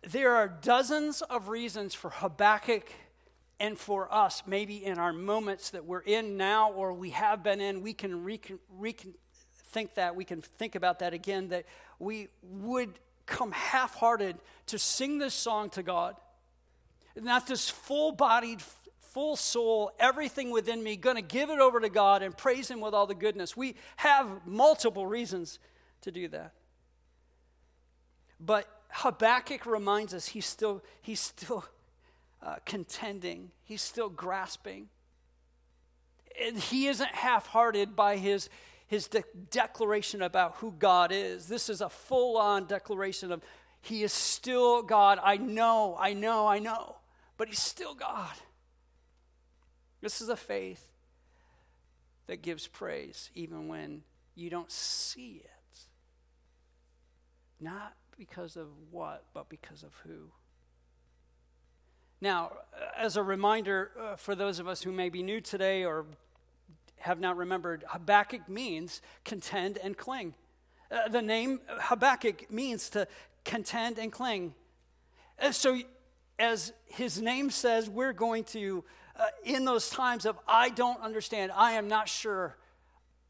There 0.07 0.33
are 0.33 0.47
dozens 0.47 1.21
of 1.21 1.49
reasons 1.49 1.93
for 1.93 2.09
Habakkuk 2.09 2.91
and 3.59 3.77
for 3.77 4.13
us, 4.13 4.43
maybe 4.45 4.83
in 4.83 4.97
our 4.97 5.13
moments 5.13 5.69
that 5.71 5.85
we're 5.85 6.01
in 6.01 6.37
now 6.37 6.71
or 6.71 6.93
we 6.93 7.11
have 7.11 7.43
been 7.43 7.61
in, 7.61 7.81
we 7.81 7.93
can 7.93 8.23
think 9.71 9.95
that, 9.95 10.15
we 10.15 10.25
can 10.25 10.41
think 10.41 10.75
about 10.75 10.99
that 10.99 11.13
again, 11.13 11.49
that 11.49 11.65
we 11.99 12.27
would 12.41 12.99
come 13.25 13.51
half 13.51 13.95
hearted 13.95 14.37
to 14.67 14.77
sing 14.77 15.17
this 15.17 15.33
song 15.33 15.69
to 15.71 15.83
God. 15.83 16.15
Not 17.15 17.47
this 17.47 17.69
full 17.69 18.11
bodied, 18.11 18.61
full 18.99 19.35
soul, 19.35 19.91
everything 19.99 20.51
within 20.51 20.83
me, 20.83 20.95
going 20.95 21.15
to 21.15 21.21
give 21.21 21.49
it 21.49 21.59
over 21.59 21.79
to 21.79 21.89
God 21.89 22.23
and 22.23 22.35
praise 22.35 22.69
Him 22.69 22.81
with 22.81 22.93
all 22.93 23.07
the 23.07 23.15
goodness. 23.15 23.55
We 23.55 23.75
have 23.97 24.27
multiple 24.45 25.05
reasons 25.05 25.59
to 26.01 26.11
do 26.11 26.27
that. 26.29 26.53
But 28.39 28.67
Habakkuk 28.89 29.65
reminds 29.65 30.13
us 30.13 30.27
he's 30.27 30.45
still, 30.45 30.83
he's 31.01 31.19
still 31.19 31.63
uh, 32.43 32.55
contending, 32.65 33.51
he's 33.63 33.81
still 33.81 34.09
grasping. 34.09 34.89
And 36.43 36.57
he 36.57 36.87
isn't 36.87 37.11
half 37.11 37.47
hearted 37.47 37.95
by 37.95 38.17
his, 38.17 38.49
his 38.87 39.07
de- 39.07 39.23
declaration 39.51 40.21
about 40.21 40.55
who 40.55 40.71
God 40.71 41.11
is. 41.11 41.47
This 41.47 41.69
is 41.69 41.81
a 41.81 41.89
full 41.89 42.37
on 42.37 42.65
declaration 42.65 43.31
of 43.31 43.41
he 43.81 44.03
is 44.03 44.13
still 44.13 44.81
God. 44.81 45.19
I 45.21 45.37
know, 45.37 45.97
I 45.99 46.13
know, 46.13 46.47
I 46.47 46.59
know, 46.59 46.95
but 47.37 47.49
he's 47.49 47.59
still 47.59 47.93
God. 47.93 48.33
This 50.01 50.21
is 50.21 50.29
a 50.29 50.37
faith 50.37 50.85
that 52.27 52.41
gives 52.41 52.67
praise 52.67 53.29
even 53.35 53.67
when 53.67 54.03
you 54.35 54.49
don't 54.49 54.71
see 54.71 55.41
it. 55.43 55.49
Not 57.59 57.93
because 58.17 58.55
of 58.55 58.67
what, 58.91 59.23
but 59.33 59.49
because 59.49 59.83
of 59.83 59.93
who. 60.05 60.31
Now, 62.23 62.53
as 62.95 63.17
a 63.17 63.21
reminder 63.21 63.91
uh, 63.99 64.15
for 64.15 64.33
those 64.33 64.59
of 64.59 64.65
us 64.69 64.81
who 64.81 64.93
may 64.93 65.09
be 65.09 65.21
new 65.21 65.41
today 65.41 65.83
or 65.83 66.05
have 66.99 67.19
not 67.19 67.35
remembered, 67.35 67.83
Habakkuk 67.85 68.47
means 68.47 69.01
contend 69.25 69.77
and 69.77 69.97
cling. 69.97 70.33
Uh, 70.89 71.09
the 71.09 71.21
name 71.21 71.59
Habakkuk 71.67 72.49
means 72.49 72.89
to 72.91 73.09
contend 73.43 73.99
and 73.99 74.09
cling. 74.09 74.53
Uh, 75.37 75.51
so, 75.51 75.77
as 76.39 76.71
his 76.85 77.21
name 77.21 77.49
says, 77.49 77.89
we're 77.89 78.13
going 78.13 78.45
to, 78.45 78.85
uh, 79.19 79.25
in 79.43 79.65
those 79.65 79.89
times 79.89 80.25
of 80.25 80.39
I 80.47 80.69
don't 80.69 81.01
understand, 81.01 81.51
I 81.53 81.73
am 81.73 81.89
not 81.89 82.07
sure, 82.07 82.55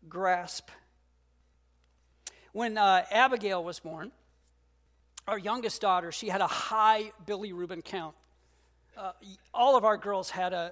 grasp. 0.07 0.69
When 2.51 2.77
uh, 2.77 3.05
Abigail 3.09 3.63
was 3.63 3.79
born, 3.79 4.11
our 5.27 5.39
youngest 5.39 5.81
daughter, 5.81 6.11
she 6.11 6.29
had 6.29 6.41
a 6.41 6.47
high 6.47 7.11
bilirubin 7.25 7.83
count. 7.83 8.13
Uh, 8.95 9.11
all 9.55 9.75
of 9.75 9.85
our 9.85 9.97
girls 9.97 10.29
had 10.29 10.53
a 10.53 10.71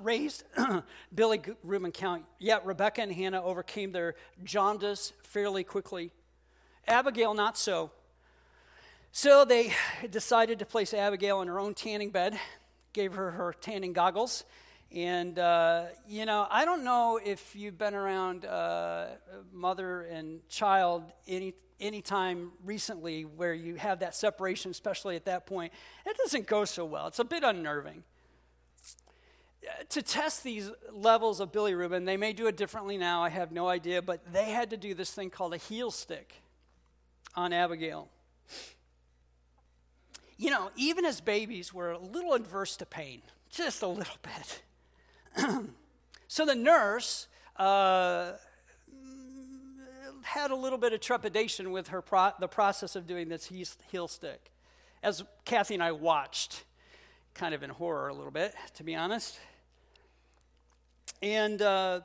raised 0.00 0.44
bilirubin 1.14 1.92
count, 1.92 2.24
yet 2.38 2.64
Rebecca 2.64 3.02
and 3.02 3.12
Hannah 3.12 3.42
overcame 3.42 3.92
their 3.92 4.14
jaundice 4.42 5.12
fairly 5.22 5.62
quickly. 5.62 6.10
Abigail, 6.88 7.34
not 7.34 7.58
so. 7.58 7.90
So 9.12 9.44
they 9.44 9.74
decided 10.10 10.60
to 10.60 10.64
place 10.64 10.94
Abigail 10.94 11.42
in 11.42 11.48
her 11.48 11.58
own 11.58 11.74
tanning 11.74 12.10
bed, 12.10 12.38
gave 12.94 13.12
her 13.14 13.32
her 13.32 13.54
tanning 13.60 13.92
goggles. 13.92 14.44
And, 14.92 15.38
uh, 15.38 15.84
you 16.08 16.26
know, 16.26 16.46
I 16.50 16.64
don't 16.64 16.82
know 16.82 17.20
if 17.24 17.54
you've 17.54 17.78
been 17.78 17.94
around 17.94 18.44
uh, 18.44 19.06
mother 19.52 20.02
and 20.02 20.46
child 20.48 21.04
any 21.28 21.54
any 21.80 22.02
time 22.02 22.52
recently 22.62 23.24
where 23.24 23.54
you 23.54 23.74
have 23.76 24.00
that 24.00 24.14
separation, 24.14 24.70
especially 24.70 25.16
at 25.16 25.24
that 25.24 25.46
point, 25.46 25.72
it 26.04 26.16
doesn't 26.18 26.46
go 26.46 26.64
so 26.64 26.84
well. 26.84 27.06
It's 27.06 27.18
a 27.18 27.24
bit 27.24 27.42
unnerving. 27.42 28.04
To 29.90 30.02
test 30.02 30.44
these 30.44 30.70
levels 30.92 31.40
of 31.40 31.52
bilirubin, 31.52 32.04
they 32.04 32.16
may 32.16 32.32
do 32.32 32.46
it 32.48 32.56
differently 32.56 32.98
now, 32.98 33.22
I 33.22 33.30
have 33.30 33.50
no 33.52 33.68
idea, 33.68 34.02
but 34.02 34.32
they 34.32 34.50
had 34.50 34.70
to 34.70 34.76
do 34.76 34.94
this 34.94 35.10
thing 35.12 35.30
called 35.30 35.54
a 35.54 35.58
heel 35.58 35.90
stick 35.90 36.42
on 37.34 37.52
Abigail. 37.52 38.08
You 40.36 40.50
know, 40.50 40.70
even 40.76 41.04
as 41.04 41.20
babies, 41.20 41.72
we're 41.72 41.92
a 41.92 41.98
little 41.98 42.34
adverse 42.34 42.76
to 42.78 42.86
pain, 42.86 43.22
just 43.50 43.82
a 43.82 43.86
little 43.86 44.16
bit. 44.22 44.62
so 46.28 46.46
the 46.46 46.54
nurse, 46.54 47.26
uh, 47.56 48.32
had 50.22 50.50
a 50.50 50.56
little 50.56 50.78
bit 50.78 50.92
of 50.92 51.00
trepidation 51.00 51.72
with 51.72 51.88
her 51.88 52.00
pro- 52.00 52.32
the 52.38 52.48
process 52.48 52.94
of 52.94 53.06
doing 53.06 53.28
this 53.28 53.50
heel 53.90 54.08
stick. 54.08 54.50
As 55.02 55.24
Kathy 55.44 55.74
and 55.74 55.82
I 55.82 55.92
watched, 55.92 56.64
kind 57.34 57.54
of 57.54 57.62
in 57.62 57.70
horror 57.70 58.08
a 58.08 58.14
little 58.14 58.30
bit, 58.30 58.54
to 58.74 58.84
be 58.84 58.94
honest. 58.94 59.38
And 61.22 61.60
uh, 61.60 62.00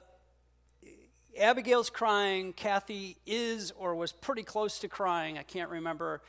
Abigail's 1.38 1.89
crying. 1.89 2.53
Kathy 2.53 3.17
is 3.25 3.71
or 3.77 3.95
was 3.95 4.11
pretty 4.11 4.43
close 4.43 4.79
to 4.79 4.88
crying. 4.88 5.38
I 5.38 5.43
can't 5.43 5.69
remember. 5.69 6.21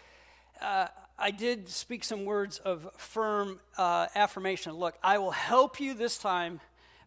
Uh, 0.61 0.88
I 1.18 1.30
did 1.30 1.68
speak 1.68 2.04
some 2.04 2.24
words 2.24 2.59
of 2.59 2.88
firm 2.96 3.61
uh, 3.78 4.09
affirmation. 4.14 4.72
Look, 4.72 4.96
I 5.02 5.18
will 5.18 5.30
help 5.30 5.80
you 5.80 5.94
this 5.94 6.18
time, 6.18 6.61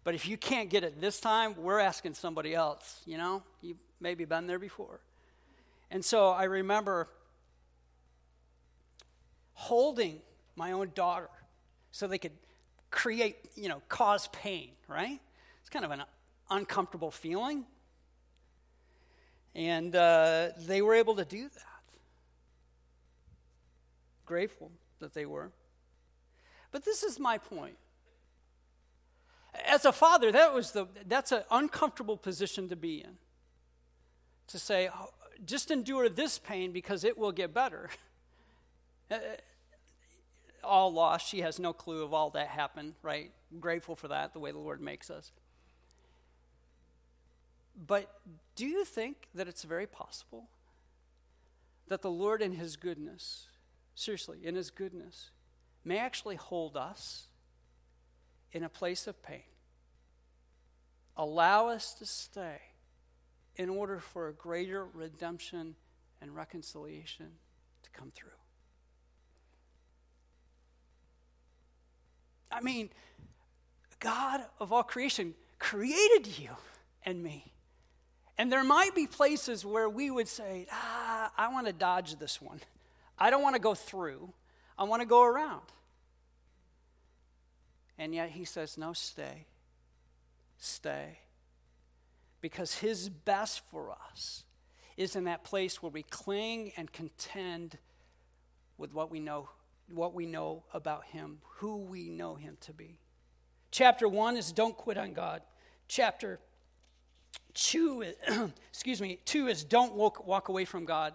but 0.03 0.15
if 0.15 0.27
you 0.27 0.37
can't 0.37 0.69
get 0.69 0.83
it 0.83 1.01
this 1.01 1.19
time, 1.19 1.55
we're 1.57 1.79
asking 1.79 2.13
somebody 2.13 2.53
else. 2.55 3.01
You 3.05 3.17
know, 3.17 3.43
you've 3.61 3.77
maybe 3.99 4.25
been 4.25 4.47
there 4.47 4.59
before. 4.59 4.99
And 5.91 6.03
so 6.03 6.29
I 6.29 6.43
remember 6.45 7.07
holding 9.53 10.19
my 10.55 10.71
own 10.71 10.91
daughter 10.95 11.29
so 11.91 12.07
they 12.07 12.17
could 12.17 12.31
create, 12.91 13.37
you 13.55 13.67
know, 13.69 13.81
cause 13.89 14.27
pain, 14.27 14.71
right? 14.87 15.19
It's 15.61 15.69
kind 15.69 15.85
of 15.85 15.91
an 15.91 16.03
uncomfortable 16.49 17.11
feeling. 17.11 17.65
And 19.55 19.95
uh, 19.95 20.49
they 20.59 20.81
were 20.81 20.95
able 20.95 21.15
to 21.15 21.25
do 21.25 21.43
that. 21.43 21.65
Grateful 24.25 24.71
that 24.99 25.13
they 25.13 25.25
were. 25.25 25.51
But 26.71 26.85
this 26.85 27.03
is 27.03 27.19
my 27.19 27.37
point. 27.37 27.75
As 29.65 29.85
a 29.85 29.91
father, 29.91 30.31
that 30.31 30.53
was 30.53 30.71
the, 30.71 30.87
that's 31.07 31.31
an 31.31 31.43
uncomfortable 31.51 32.17
position 32.17 32.69
to 32.69 32.75
be 32.75 33.01
in 33.01 33.17
to 34.47 34.59
say, 34.59 34.89
oh, 34.93 35.09
just 35.45 35.71
endure 35.71 36.09
this 36.09 36.39
pain 36.39 36.71
because 36.71 37.03
it 37.03 37.17
will 37.17 37.31
get 37.31 37.53
better. 37.53 37.89
Uh, 39.11 39.17
all 40.63 40.93
lost. 40.93 41.27
She 41.27 41.41
has 41.41 41.57
no 41.57 41.73
clue 41.73 42.03
of 42.03 42.13
all 42.13 42.29
that 42.29 42.47
happened, 42.47 42.93
right? 43.01 43.31
grateful 43.59 43.95
for 43.95 44.09
that, 44.09 44.33
the 44.33 44.39
way 44.39 44.51
the 44.51 44.59
Lord 44.59 44.81
makes 44.81 45.09
us. 45.09 45.31
But 47.75 48.13
do 48.55 48.65
you 48.65 48.85
think 48.85 49.29
that 49.33 49.47
it's 49.47 49.63
very 49.63 49.87
possible 49.87 50.49
that 51.87 52.01
the 52.01 52.11
Lord, 52.11 52.41
in 52.41 52.53
His 52.53 52.75
goodness, 52.75 53.47
seriously, 53.95 54.39
in 54.43 54.55
His 54.55 54.69
goodness, 54.69 55.31
may 55.83 55.97
actually 55.97 56.35
hold 56.35 56.77
us 56.77 57.28
in 58.51 58.63
a 58.63 58.69
place 58.69 59.07
of 59.07 59.21
pain? 59.23 59.43
Allow 61.17 61.67
us 61.67 61.93
to 61.95 62.05
stay 62.05 62.59
in 63.55 63.69
order 63.69 63.99
for 63.99 64.29
a 64.29 64.33
greater 64.33 64.85
redemption 64.85 65.75
and 66.21 66.35
reconciliation 66.35 67.27
to 67.83 67.89
come 67.91 68.11
through. 68.15 68.29
I 72.51 72.61
mean, 72.61 72.89
God 73.99 74.41
of 74.59 74.71
all 74.71 74.83
creation 74.83 75.35
created 75.59 76.39
you 76.39 76.51
and 77.03 77.21
me. 77.21 77.53
And 78.37 78.51
there 78.51 78.63
might 78.63 78.95
be 78.95 79.05
places 79.05 79.65
where 79.65 79.89
we 79.89 80.09
would 80.09 80.29
say, 80.29 80.67
ah, 80.71 81.31
I 81.37 81.49
want 81.49 81.67
to 81.67 81.73
dodge 81.73 82.15
this 82.15 82.41
one. 82.41 82.61
I 83.17 83.29
don't 83.29 83.41
want 83.41 83.55
to 83.55 83.61
go 83.61 83.75
through. 83.75 84.33
I 84.77 84.85
want 84.85 85.01
to 85.01 85.05
go 85.05 85.23
around. 85.23 85.63
And 87.99 88.15
yet 88.15 88.31
he 88.31 88.45
says, 88.45 88.79
no, 88.79 88.93
stay. 88.93 89.45
Stay 90.57 91.19
because 92.41 92.75
His 92.75 93.09
best 93.09 93.61
for 93.69 93.91
us 94.11 94.43
is 94.97 95.15
in 95.15 95.25
that 95.25 95.43
place 95.43 95.81
where 95.81 95.91
we 95.91 96.03
cling 96.03 96.71
and 96.77 96.91
contend 96.91 97.77
with 98.77 98.93
what 98.93 99.09
we 99.11 99.19
know, 99.19 99.49
what 99.93 100.13
we 100.13 100.25
know 100.25 100.63
about 100.73 101.05
Him, 101.05 101.39
who 101.57 101.77
we 101.77 102.09
know 102.09 102.35
Him 102.35 102.57
to 102.61 102.73
be. 102.73 102.97
Chapter 103.71 104.07
one 104.07 104.37
is 104.37 104.51
don't 104.51 104.75
quit 104.75 104.97
on 104.97 105.13
God. 105.13 105.41
Chapter 105.87 106.39
two, 107.53 108.01
is, 108.01 108.15
excuse 108.69 109.01
me, 109.01 109.19
two 109.25 109.47
is 109.47 109.63
don't 109.63 109.93
walk, 109.95 110.25
walk 110.25 110.49
away 110.49 110.65
from 110.65 110.85
God. 110.85 111.13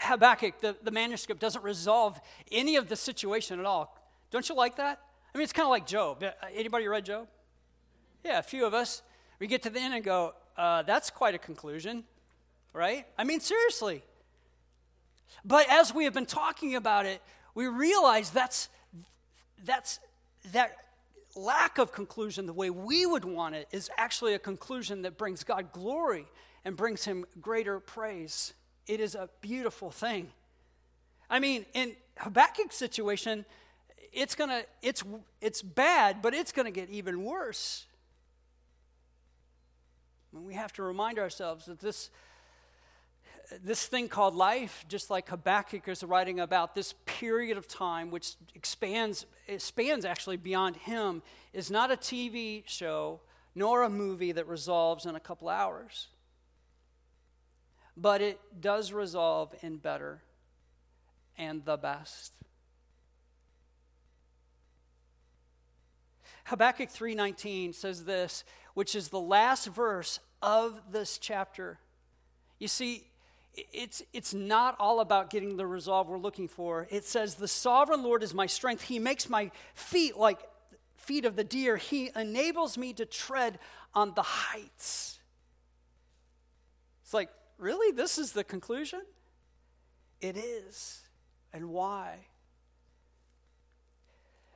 Habakkuk, 0.00 0.60
the, 0.60 0.76
the 0.82 0.90
manuscript 0.90 1.40
doesn't 1.40 1.64
resolve 1.64 2.20
any 2.52 2.76
of 2.76 2.88
the 2.88 2.96
situation 2.96 3.58
at 3.58 3.64
all. 3.64 3.98
Don't 4.30 4.46
you 4.48 4.54
like 4.54 4.76
that? 4.76 5.00
I 5.34 5.38
mean, 5.38 5.42
it's 5.42 5.52
kind 5.52 5.66
of 5.66 5.70
like 5.70 5.86
Job. 5.86 6.24
Anybody 6.54 6.86
read 6.86 7.04
Job? 7.04 7.26
Yeah, 8.24 8.38
a 8.38 8.42
few 8.42 8.66
of 8.66 8.72
us. 8.72 9.02
We 9.40 9.48
get 9.48 9.62
to 9.64 9.70
the 9.70 9.80
end 9.80 9.92
and 9.92 10.04
go, 10.04 10.34
uh, 10.56 10.82
that's 10.82 11.10
quite 11.10 11.34
a 11.34 11.38
conclusion, 11.38 12.04
right? 12.72 13.04
I 13.18 13.24
mean, 13.24 13.40
seriously. 13.40 14.04
But 15.44 15.66
as 15.68 15.92
we 15.92 16.04
have 16.04 16.14
been 16.14 16.24
talking 16.24 16.76
about 16.76 17.04
it, 17.04 17.20
we 17.52 17.66
realize 17.66 18.30
that's, 18.30 18.68
that's 19.64 19.98
that 20.52 20.76
lack 21.34 21.78
of 21.78 21.90
conclusion, 21.90 22.46
the 22.46 22.52
way 22.52 22.70
we 22.70 23.04
would 23.04 23.24
want 23.24 23.56
it, 23.56 23.66
is 23.72 23.90
actually 23.96 24.34
a 24.34 24.38
conclusion 24.38 25.02
that 25.02 25.18
brings 25.18 25.42
God 25.42 25.72
glory 25.72 26.26
and 26.64 26.76
brings 26.76 27.04
him 27.04 27.24
greater 27.40 27.80
praise. 27.80 28.54
It 28.86 29.00
is 29.00 29.16
a 29.16 29.28
beautiful 29.40 29.90
thing. 29.90 30.30
I 31.28 31.40
mean, 31.40 31.66
in 31.74 31.96
Habakkuk's 32.18 32.76
situation, 32.76 33.44
it's 34.14 34.34
gonna, 34.34 34.62
it's, 34.82 35.02
it's 35.40 35.62
bad, 35.62 36.22
but 36.22 36.34
it's 36.34 36.52
gonna 36.52 36.70
get 36.70 36.88
even 36.90 37.24
worse. 37.24 37.86
And 40.32 40.44
we 40.44 40.54
have 40.54 40.72
to 40.74 40.82
remind 40.82 41.18
ourselves 41.18 41.66
that 41.66 41.80
this, 41.80 42.10
this 43.62 43.86
thing 43.86 44.08
called 44.08 44.34
life, 44.34 44.84
just 44.88 45.10
like 45.10 45.28
Habakkuk 45.28 45.86
is 45.88 46.02
writing 46.02 46.40
about 46.40 46.74
this 46.74 46.94
period 47.06 47.56
of 47.56 47.68
time, 47.68 48.10
which 48.10 48.34
expands 48.54 49.26
spans 49.58 50.04
actually 50.04 50.36
beyond 50.36 50.76
him, 50.76 51.22
is 51.52 51.70
not 51.70 51.90
a 51.90 51.96
TV 51.96 52.62
show 52.66 53.20
nor 53.54 53.82
a 53.82 53.90
movie 53.90 54.32
that 54.32 54.48
resolves 54.48 55.06
in 55.06 55.14
a 55.14 55.20
couple 55.20 55.48
hours. 55.48 56.08
But 57.96 58.20
it 58.20 58.40
does 58.60 58.92
resolve 58.92 59.54
in 59.62 59.76
better 59.76 60.22
and 61.38 61.64
the 61.64 61.76
best. 61.76 62.32
Habakkuk 66.44 66.90
3:19 66.90 67.74
says 67.74 68.04
this, 68.04 68.44
which 68.74 68.94
is 68.94 69.08
the 69.08 69.20
last 69.20 69.66
verse 69.66 70.20
of 70.42 70.80
this 70.92 71.18
chapter. 71.18 71.78
You 72.58 72.68
see, 72.68 73.04
it's, 73.72 74.02
it's 74.12 74.34
not 74.34 74.76
all 74.78 75.00
about 75.00 75.30
getting 75.30 75.56
the 75.56 75.66
resolve 75.66 76.08
we're 76.08 76.18
looking 76.18 76.48
for. 76.48 76.86
It 76.90 77.04
says, 77.04 77.36
The 77.36 77.48
sovereign 77.48 78.02
Lord 78.02 78.22
is 78.22 78.34
my 78.34 78.46
strength. 78.46 78.82
He 78.82 78.98
makes 78.98 79.28
my 79.28 79.50
feet 79.74 80.16
like 80.16 80.40
feet 80.96 81.24
of 81.24 81.36
the 81.36 81.44
deer. 81.44 81.76
He 81.76 82.10
enables 82.16 82.76
me 82.76 82.92
to 82.94 83.06
tread 83.06 83.58
on 83.94 84.12
the 84.14 84.22
heights. 84.22 85.20
It's 87.02 87.14
like, 87.14 87.30
really? 87.58 87.92
This 87.92 88.18
is 88.18 88.32
the 88.32 88.44
conclusion? 88.44 89.02
It 90.20 90.36
is. 90.36 91.02
And 91.52 91.68
why? 91.68 92.26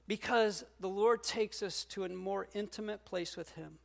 Because 0.09 0.65
the 0.81 0.89
Lord 0.89 1.23
takes 1.23 1.63
us 1.63 1.85
to 1.91 2.05
a 2.05 2.09
more 2.09 2.49
intimate 2.55 3.05
place 3.05 3.37
with 3.37 3.51
Him, 3.51 3.79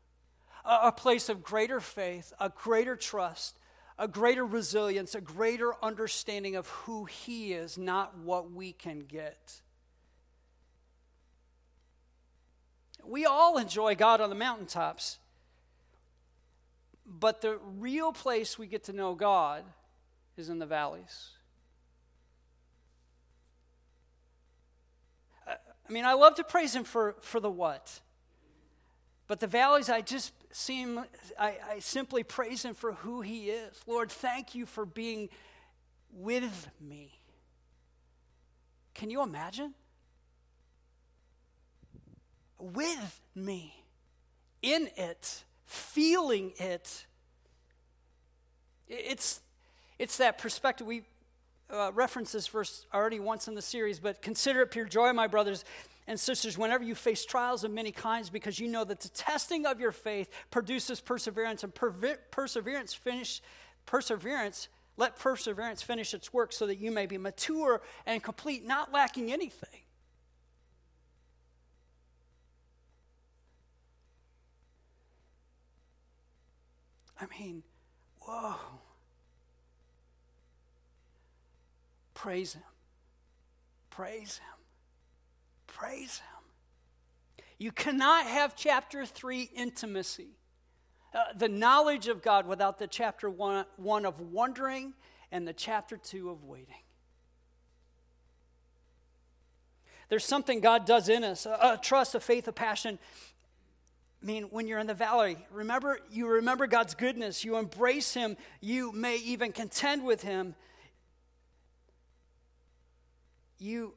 a, 0.66 0.88
a 0.88 0.92
place 0.92 1.28
of 1.28 1.44
greater 1.44 1.82
faith, 1.82 2.32
a 2.40 2.50
greater 2.50 2.96
trust, 2.96 3.60
a 4.00 4.08
greater 4.08 4.46
resilience, 4.46 5.14
a 5.14 5.22
greater 5.22 5.74
understanding 5.84 6.56
of 6.56 6.68
who 6.70 7.04
He 7.04 7.52
is, 7.54 7.78
not 7.78 8.18
what 8.18 8.52
we 8.52 8.72
can 8.72 9.02
get. 9.02 9.62
We 13.06 13.26
all 13.26 13.58
enjoy 13.58 13.96
God 13.96 14.22
on 14.22 14.30
the 14.30 14.36
mountaintops, 14.36 15.20
but 17.06 17.42
the 17.42 17.60
real 17.78 18.14
place 18.14 18.58
we 18.58 18.66
get 18.66 18.86
to 18.86 18.94
know 18.94 19.14
God 19.14 19.66
is 20.38 20.48
in 20.48 20.60
the 20.60 20.66
valleys. 20.66 21.32
I 25.88 25.92
mean, 25.92 26.06
I 26.06 26.14
love 26.14 26.36
to 26.36 26.44
praise 26.44 26.76
Him 26.76 26.84
for, 26.84 27.16
for 27.22 27.40
the 27.40 27.50
what. 27.50 28.00
But 29.28 29.40
the 29.40 29.48
valleys, 29.48 29.90
I 29.90 30.02
just 30.02 30.34
seem, 30.52 31.04
I, 31.40 31.58
I 31.72 31.80
simply 31.80 32.24
praise 32.24 32.64
Him 32.64 32.74
for 32.74 32.94
who 32.94 33.22
He 33.22 33.50
is. 33.50 33.82
Lord, 33.88 34.12
thank 34.12 34.56
you 34.56 34.66
for 34.66 34.86
being 34.86 35.30
with 36.12 36.70
me. 36.80 37.20
Can 38.94 39.10
you 39.10 39.22
imagine? 39.24 39.74
With 42.60 43.20
me, 43.36 43.84
in 44.62 44.90
it, 44.96 45.44
feeling 45.66 46.54
it. 46.58 47.06
It's, 48.88 49.42
it's 49.98 50.18
that 50.18 50.38
perspective. 50.38 50.86
We 50.86 51.04
uh, 51.74 51.92
referenced 51.94 52.34
this 52.34 52.48
verse 52.48 52.86
already 52.94 53.20
once 53.20 53.48
in 53.48 53.56
the 53.56 53.62
series, 53.62 54.00
but 54.00 54.22
consider 54.22 54.62
it 54.62 54.72
pure 54.72 54.86
joy, 54.86 55.12
my 55.12 55.28
brothers, 55.28 55.66
and 56.08 56.20
sisters, 56.20 56.58
whenever 56.58 56.84
you 56.84 56.96
face 56.96 57.26
trials 57.26 57.64
of 57.64 57.72
many 57.72 57.92
kinds, 57.92 58.30
because 58.30 58.60
you 58.60 58.68
know 58.68 58.84
that 58.84 59.00
the 59.00 59.10
testing 59.10 59.66
of 59.66 59.80
your 59.80 59.92
faith 59.92 60.30
produces 60.52 61.00
perseverance, 61.02 61.64
and 61.64 61.74
perseverance 62.32 62.94
finish 62.94 63.42
perseverance. 63.86 64.68
Let 64.96 65.18
perseverance 65.18 65.82
finish 65.82 66.14
its 66.14 66.32
work, 66.32 66.54
so 66.54 66.68
that 66.68 66.78
you 66.78 66.92
may 66.92 67.08
be 67.08 67.18
mature 67.18 67.82
and 68.06 68.22
complete, 68.22 68.64
not 68.64 68.94
lacking 68.94 69.34
anything. 69.34 69.82
I 77.20 77.26
mean, 77.40 77.64
whoa. 78.20 78.56
Praise 82.24 82.54
Him. 82.54 82.64
Praise 83.90 84.38
Him. 84.38 84.66
Praise 85.68 86.20
Him. 86.20 87.46
You 87.58 87.74
cannot 87.74 88.28
have 88.28 88.56
chapter 88.56 89.06
3 89.06 89.50
intimacy, 89.54 90.30
uh, 91.14 91.34
the 91.36 91.50
knowledge 91.50 92.08
of 92.08 92.22
God, 92.22 92.48
without 92.48 92.80
the 92.80 92.88
chapter 92.88 93.30
one, 93.30 93.66
1 93.76 94.06
of 94.06 94.22
wondering 94.22 94.94
and 95.34 95.46
the 95.46 95.52
chapter 95.52 95.98
2 95.98 96.30
of 96.30 96.46
waiting. 96.46 96.86
There's 100.08 100.24
something 100.24 100.62
God 100.62 100.86
does 100.86 101.10
in 101.10 101.26
us 101.26 101.46
a, 101.46 101.74
a 101.74 101.80
trust, 101.82 102.16
a 102.16 102.22
faith, 102.22 102.48
a 102.48 102.54
passion. 102.54 103.00
I 104.22 104.26
mean, 104.26 104.44
when 104.44 104.66
you're 104.66 104.80
in 104.80 104.88
the 104.88 104.94
valley, 104.94 105.46
remember 105.52 106.00
you 106.10 106.30
remember 106.30 106.68
God's 106.68 106.96
goodness, 106.96 107.44
you 107.44 107.58
embrace 107.58 108.14
Him, 108.14 108.38
you 108.62 108.94
may 108.94 109.18
even 109.18 109.52
contend 109.52 110.06
with 110.06 110.24
Him. 110.24 110.56
You 113.64 113.94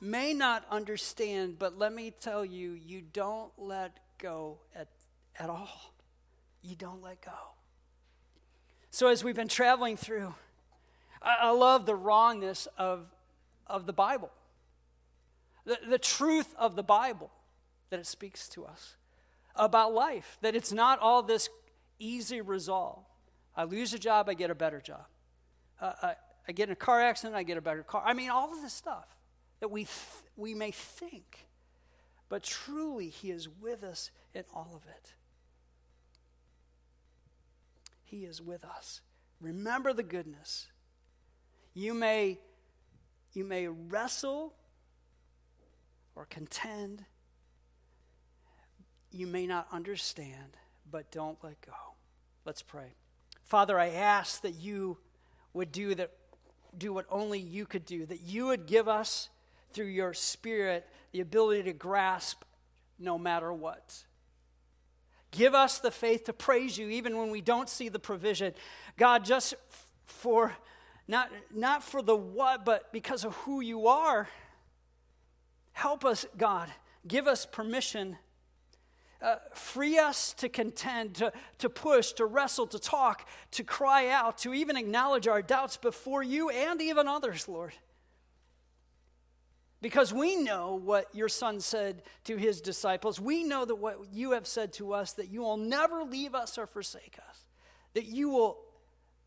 may 0.00 0.32
not 0.32 0.64
understand, 0.70 1.58
but 1.58 1.76
let 1.76 1.92
me 1.92 2.14
tell 2.18 2.46
you, 2.46 2.70
you 2.70 3.02
don't 3.02 3.52
let 3.58 4.00
go 4.16 4.56
at, 4.74 4.88
at 5.38 5.50
all. 5.50 5.92
You 6.62 6.76
don't 6.76 7.02
let 7.02 7.20
go. 7.20 7.30
So, 8.90 9.08
as 9.08 9.22
we've 9.22 9.36
been 9.36 9.48
traveling 9.48 9.98
through, 9.98 10.34
I, 11.20 11.36
I 11.42 11.50
love 11.50 11.84
the 11.84 11.94
wrongness 11.94 12.68
of, 12.78 13.04
of 13.66 13.84
the 13.84 13.92
Bible, 13.92 14.30
the, 15.66 15.78
the 15.86 15.98
truth 15.98 16.54
of 16.58 16.74
the 16.74 16.82
Bible 16.82 17.30
that 17.90 18.00
it 18.00 18.06
speaks 18.06 18.48
to 18.48 18.64
us 18.64 18.96
about 19.54 19.92
life, 19.92 20.38
that 20.40 20.54
it's 20.54 20.72
not 20.72 20.98
all 21.00 21.22
this 21.22 21.50
easy 21.98 22.40
resolve. 22.40 23.04
I 23.54 23.64
lose 23.64 23.92
a 23.92 23.98
job, 23.98 24.30
I 24.30 24.32
get 24.32 24.50
a 24.50 24.54
better 24.54 24.80
job. 24.80 25.04
Uh, 25.78 25.92
I, 26.02 26.14
I 26.50 26.52
get 26.52 26.68
in 26.68 26.72
a 26.72 26.76
car 26.76 27.00
accident, 27.00 27.36
I 27.36 27.44
get 27.44 27.58
a 27.58 27.60
better 27.60 27.84
car. 27.84 28.02
I 28.04 28.12
mean, 28.12 28.28
all 28.28 28.52
of 28.52 28.60
this 28.60 28.72
stuff 28.72 29.06
that 29.60 29.70
we, 29.70 29.84
th- 29.84 29.94
we 30.36 30.52
may 30.52 30.72
think, 30.72 31.46
but 32.28 32.42
truly, 32.42 33.08
He 33.08 33.30
is 33.30 33.48
with 33.48 33.84
us 33.84 34.10
in 34.34 34.42
all 34.52 34.72
of 34.74 34.82
it. 34.88 35.12
He 38.02 38.24
is 38.24 38.42
with 38.42 38.64
us. 38.64 39.00
Remember 39.40 39.92
the 39.92 40.02
goodness. 40.02 40.66
You 41.72 41.94
may, 41.94 42.40
you 43.32 43.44
may 43.44 43.68
wrestle 43.68 44.52
or 46.16 46.26
contend. 46.26 47.04
You 49.12 49.28
may 49.28 49.46
not 49.46 49.68
understand, 49.70 50.56
but 50.90 51.12
don't 51.12 51.38
let 51.44 51.60
go. 51.60 51.74
Let's 52.44 52.62
pray. 52.62 52.94
Father, 53.44 53.78
I 53.78 53.90
ask 53.90 54.42
that 54.42 54.56
you 54.56 54.98
would 55.52 55.70
do 55.70 55.94
that 55.94 56.10
do 56.76 56.92
what 56.92 57.06
only 57.10 57.38
you 57.38 57.66
could 57.66 57.84
do, 57.84 58.06
that 58.06 58.22
you 58.22 58.46
would 58.46 58.66
give 58.66 58.88
us 58.88 59.28
through 59.72 59.86
your 59.86 60.14
spirit 60.14 60.86
the 61.12 61.20
ability 61.20 61.64
to 61.64 61.72
grasp 61.72 62.42
no 62.98 63.18
matter 63.18 63.52
what. 63.52 64.04
Give 65.30 65.54
us 65.54 65.78
the 65.78 65.90
faith 65.90 66.24
to 66.24 66.32
praise 66.32 66.76
you 66.76 66.88
even 66.88 67.16
when 67.16 67.30
we 67.30 67.40
don't 67.40 67.68
see 67.68 67.88
the 67.88 67.98
provision. 67.98 68.52
God, 68.96 69.24
just 69.24 69.54
for 70.04 70.52
not, 71.06 71.30
not 71.54 71.82
for 71.82 72.02
the 72.02 72.16
what, 72.16 72.64
but 72.64 72.92
because 72.92 73.24
of 73.24 73.34
who 73.36 73.60
you 73.60 73.86
are. 73.86 74.28
Help 75.72 76.04
us, 76.04 76.26
God. 76.36 76.68
Give 77.06 77.26
us 77.26 77.46
permission. 77.46 78.16
Uh, 79.22 79.36
free 79.52 79.98
us 79.98 80.32
to 80.32 80.48
contend, 80.48 81.14
to, 81.14 81.30
to 81.58 81.68
push, 81.68 82.12
to 82.12 82.24
wrestle, 82.24 82.66
to 82.66 82.78
talk, 82.78 83.28
to 83.50 83.62
cry 83.62 84.08
out, 84.08 84.38
to 84.38 84.54
even 84.54 84.76
acknowledge 84.76 85.28
our 85.28 85.42
doubts 85.42 85.76
before 85.76 86.22
you 86.22 86.48
and 86.48 86.80
even 86.80 87.06
others, 87.06 87.46
Lord. 87.46 87.74
Because 89.82 90.12
we 90.12 90.36
know 90.36 90.80
what 90.82 91.14
your 91.14 91.28
son 91.28 91.60
said 91.60 92.02
to 92.24 92.36
his 92.36 92.62
disciples. 92.62 93.20
We 93.20 93.44
know 93.44 93.66
that 93.66 93.74
what 93.74 93.98
you 94.12 94.32
have 94.32 94.46
said 94.46 94.72
to 94.74 94.94
us, 94.94 95.12
that 95.14 95.28
you 95.28 95.42
will 95.42 95.58
never 95.58 96.02
leave 96.02 96.34
us 96.34 96.56
or 96.56 96.66
forsake 96.66 97.18
us, 97.28 97.44
that 97.92 98.06
you 98.06 98.30
will 98.30 98.58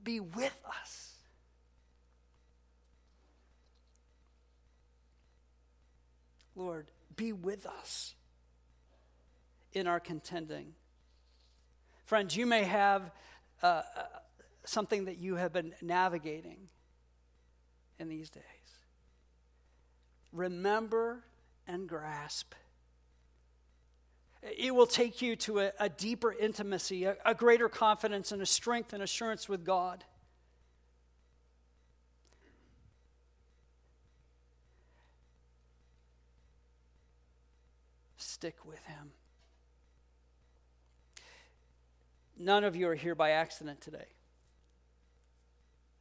be 0.04 0.20
with 0.20 0.58
us. 0.80 1.12
Lord, 6.56 6.88
be 7.16 7.32
with 7.32 7.68
us 7.68 8.16
in 9.74 9.88
our 9.88 10.00
contending. 10.00 10.74
Friends, 12.06 12.36
you 12.36 12.46
may 12.46 12.64
have 12.64 13.12
uh, 13.62 13.66
uh 13.66 14.04
something 14.66 15.06
that 15.06 15.18
you 15.18 15.36
have 15.36 15.52
been 15.52 15.74
navigating 15.82 16.70
in 18.00 18.08
these 18.08 18.30
days 18.30 18.44
remember 20.34 21.24
and 21.68 21.88
grasp. 21.88 22.54
It 24.42 24.76
will 24.76 24.88
take 24.88 25.22
you 25.22 25.38
to 25.38 25.60
a, 25.60 25.72
a 25.80 25.88
deeper 25.88 26.34
intimacy, 26.34 27.06
a, 27.06 27.16
a 27.26 27.34
greater 27.34 27.70
confidence, 27.70 28.32
and 28.32 28.42
a 28.42 28.46
strength 28.46 28.92
and 28.92 29.02
assurance 29.02 29.48
with 29.48 29.64
God. 29.64 30.04
stick 38.18 38.66
with 38.66 38.84
Him. 38.86 39.12
None 42.38 42.64
of 42.64 42.76
you 42.76 42.88
are 42.88 42.96
here 42.96 43.16
by 43.16 43.32
accident 43.32 43.82
today. 43.82 44.08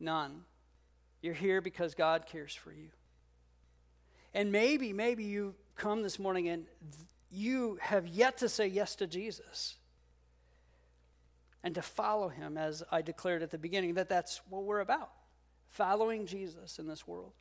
None. 0.01 0.43
You're 1.21 1.35
here 1.35 1.61
because 1.61 1.95
God 1.95 2.27
cares 2.27 2.55
for 2.55 2.73
you. 2.73 2.89
And 4.35 4.51
maybe, 4.51 4.93
maybe 4.93 5.25
you 5.25 5.55
come 5.77 6.03
this 6.03 6.19
morning 6.19 6.49
and 6.49 6.67
you 7.31 7.79
have 7.81 8.07
yet 8.07 8.39
to 8.39 8.49
say 8.49 8.67
yes 8.67 8.97
to 8.97 9.07
Jesus 9.07 9.77
and 11.63 11.75
to 11.75 11.83
follow 11.83 12.29
him, 12.29 12.59
as 12.59 12.83
I 12.91 13.03
declared 13.03 13.43
at 13.43 13.51
the 13.51 13.59
beginning, 13.59 13.95
that 13.95 14.09
that's 14.09 14.41
what 14.49 14.65
we're 14.65 14.81
about 14.81 15.11
following 15.69 16.27
Jesus 16.27 16.79
in 16.79 16.87
this 16.87 17.07
world. 17.07 17.33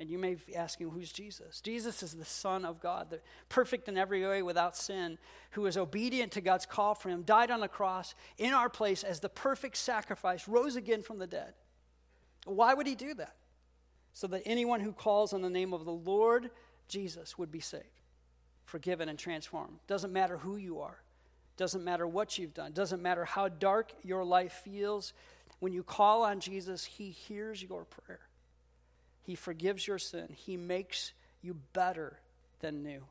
And 0.00 0.10
you 0.10 0.18
may 0.18 0.34
be 0.34 0.56
asking, 0.56 0.90
who's 0.90 1.12
Jesus? 1.12 1.60
Jesus 1.60 2.02
is 2.02 2.14
the 2.14 2.24
Son 2.24 2.64
of 2.64 2.80
God, 2.80 3.10
the 3.10 3.20
perfect 3.48 3.88
in 3.88 3.96
every 3.96 4.26
way 4.26 4.42
without 4.42 4.76
sin, 4.76 5.18
who 5.52 5.62
was 5.62 5.76
obedient 5.76 6.32
to 6.32 6.40
God's 6.40 6.66
call 6.66 6.96
for 6.96 7.10
him, 7.10 7.22
died 7.22 7.50
on 7.50 7.60
the 7.60 7.68
cross 7.68 8.14
in 8.36 8.52
our 8.52 8.68
place 8.68 9.04
as 9.04 9.20
the 9.20 9.28
perfect 9.28 9.76
sacrifice, 9.76 10.48
rose 10.48 10.74
again 10.74 11.02
from 11.02 11.18
the 11.18 11.28
dead. 11.28 11.54
Why 12.44 12.74
would 12.74 12.88
he 12.88 12.96
do 12.96 13.14
that? 13.14 13.36
So 14.14 14.26
that 14.28 14.42
anyone 14.44 14.80
who 14.80 14.92
calls 14.92 15.32
on 15.32 15.42
the 15.42 15.50
name 15.50 15.72
of 15.72 15.84
the 15.84 15.92
Lord 15.92 16.50
Jesus 16.88 17.38
would 17.38 17.52
be 17.52 17.60
saved, 17.60 17.84
forgiven, 18.64 19.08
and 19.08 19.18
transformed. 19.18 19.78
Doesn't 19.86 20.12
matter 20.12 20.38
who 20.38 20.56
you 20.56 20.80
are, 20.80 21.02
doesn't 21.56 21.84
matter 21.84 22.06
what 22.06 22.36
you've 22.36 22.54
done, 22.54 22.72
doesn't 22.72 23.00
matter 23.00 23.24
how 23.24 23.48
dark 23.48 23.92
your 24.02 24.24
life 24.24 24.62
feels. 24.64 25.12
When 25.60 25.72
you 25.72 25.84
call 25.84 26.24
on 26.24 26.40
Jesus, 26.40 26.84
he 26.84 27.10
hears 27.10 27.62
your 27.62 27.84
prayer. 27.84 28.20
He 29.24 29.34
forgives 29.34 29.86
your 29.86 29.98
sin. 29.98 30.28
He 30.30 30.56
makes 30.56 31.12
you 31.42 31.56
better 31.72 32.20
than 32.60 32.82
new. 32.82 33.02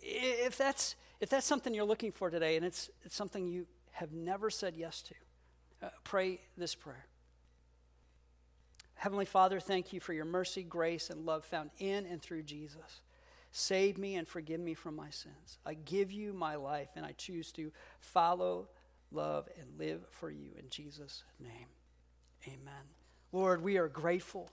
If 0.00 0.56
that's, 0.56 0.96
if 1.20 1.28
that's 1.28 1.46
something 1.46 1.74
you're 1.74 1.84
looking 1.84 2.12
for 2.12 2.30
today 2.30 2.56
and 2.56 2.64
it's, 2.64 2.88
it's 3.04 3.14
something 3.14 3.46
you 3.46 3.66
have 3.92 4.12
never 4.12 4.48
said 4.48 4.74
yes 4.76 5.02
to, 5.02 5.14
uh, 5.82 5.90
pray 6.04 6.40
this 6.56 6.74
prayer. 6.74 7.06
Heavenly 8.94 9.24
Father, 9.24 9.60
thank 9.60 9.92
you 9.92 10.00
for 10.00 10.12
your 10.12 10.24
mercy, 10.24 10.62
grace, 10.62 11.10
and 11.10 11.26
love 11.26 11.44
found 11.44 11.70
in 11.78 12.06
and 12.06 12.22
through 12.22 12.42
Jesus. 12.42 13.00
Save 13.50 13.98
me 13.98 14.14
and 14.14 14.28
forgive 14.28 14.60
me 14.60 14.74
from 14.74 14.94
my 14.94 15.10
sins. 15.10 15.58
I 15.66 15.74
give 15.74 16.12
you 16.12 16.32
my 16.32 16.54
life 16.54 16.90
and 16.94 17.04
I 17.04 17.12
choose 17.12 17.50
to 17.52 17.72
follow, 17.98 18.68
love, 19.10 19.48
and 19.58 19.78
live 19.78 20.02
for 20.10 20.30
you 20.30 20.50
in 20.56 20.68
Jesus' 20.70 21.24
name. 21.40 21.66
Amen. 22.46 22.99
Lord, 23.32 23.62
we 23.62 23.76
are 23.76 23.88
grateful. 23.88 24.50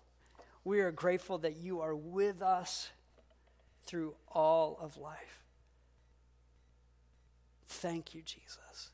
We 0.64 0.80
are 0.82 0.92
grateful 0.92 1.38
that 1.40 1.58
you 1.58 1.82
are 1.82 1.96
with 1.96 2.42
us 2.42 2.90
through 3.86 4.16
all 4.28 4.78
of 4.82 4.98
life. 4.98 5.44
Thank 7.68 8.14
you, 8.14 8.22
Jesus. 8.22 8.92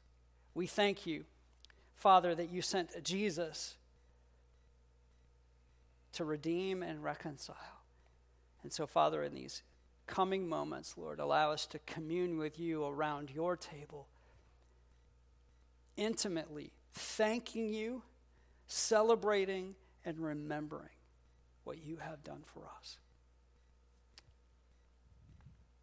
We 0.54 0.68
thank 0.68 1.06
you, 1.06 1.26
Father, 1.96 2.36
that 2.36 2.52
you 2.52 2.62
sent 2.62 3.04
Jesus 3.04 3.76
to 6.14 6.24
redeem 6.24 6.84
and 6.84 7.04
reconcile. 7.04 7.56
And 8.62 8.72
so, 8.72 8.86
Father, 8.86 9.24
in 9.24 9.34
these 9.34 9.64
coming 10.08 10.48
moments, 10.48 10.96
Lord, 10.98 11.20
allow 11.20 11.52
us 11.52 11.66
to 11.68 11.80
commune 11.80 12.38
with 12.38 12.60
you 12.60 12.86
around 12.86 13.32
your 13.32 13.58
table, 13.58 14.08
intimately 15.98 16.72
thanking 16.94 17.74
you 17.74 18.04
celebrating 18.68 19.76
and 20.05 20.20
remembering 20.20 20.89
what 21.64 21.84
you 21.84 21.97
have 21.97 22.24
done 22.24 22.43
for 22.53 22.64
us. 22.80 22.97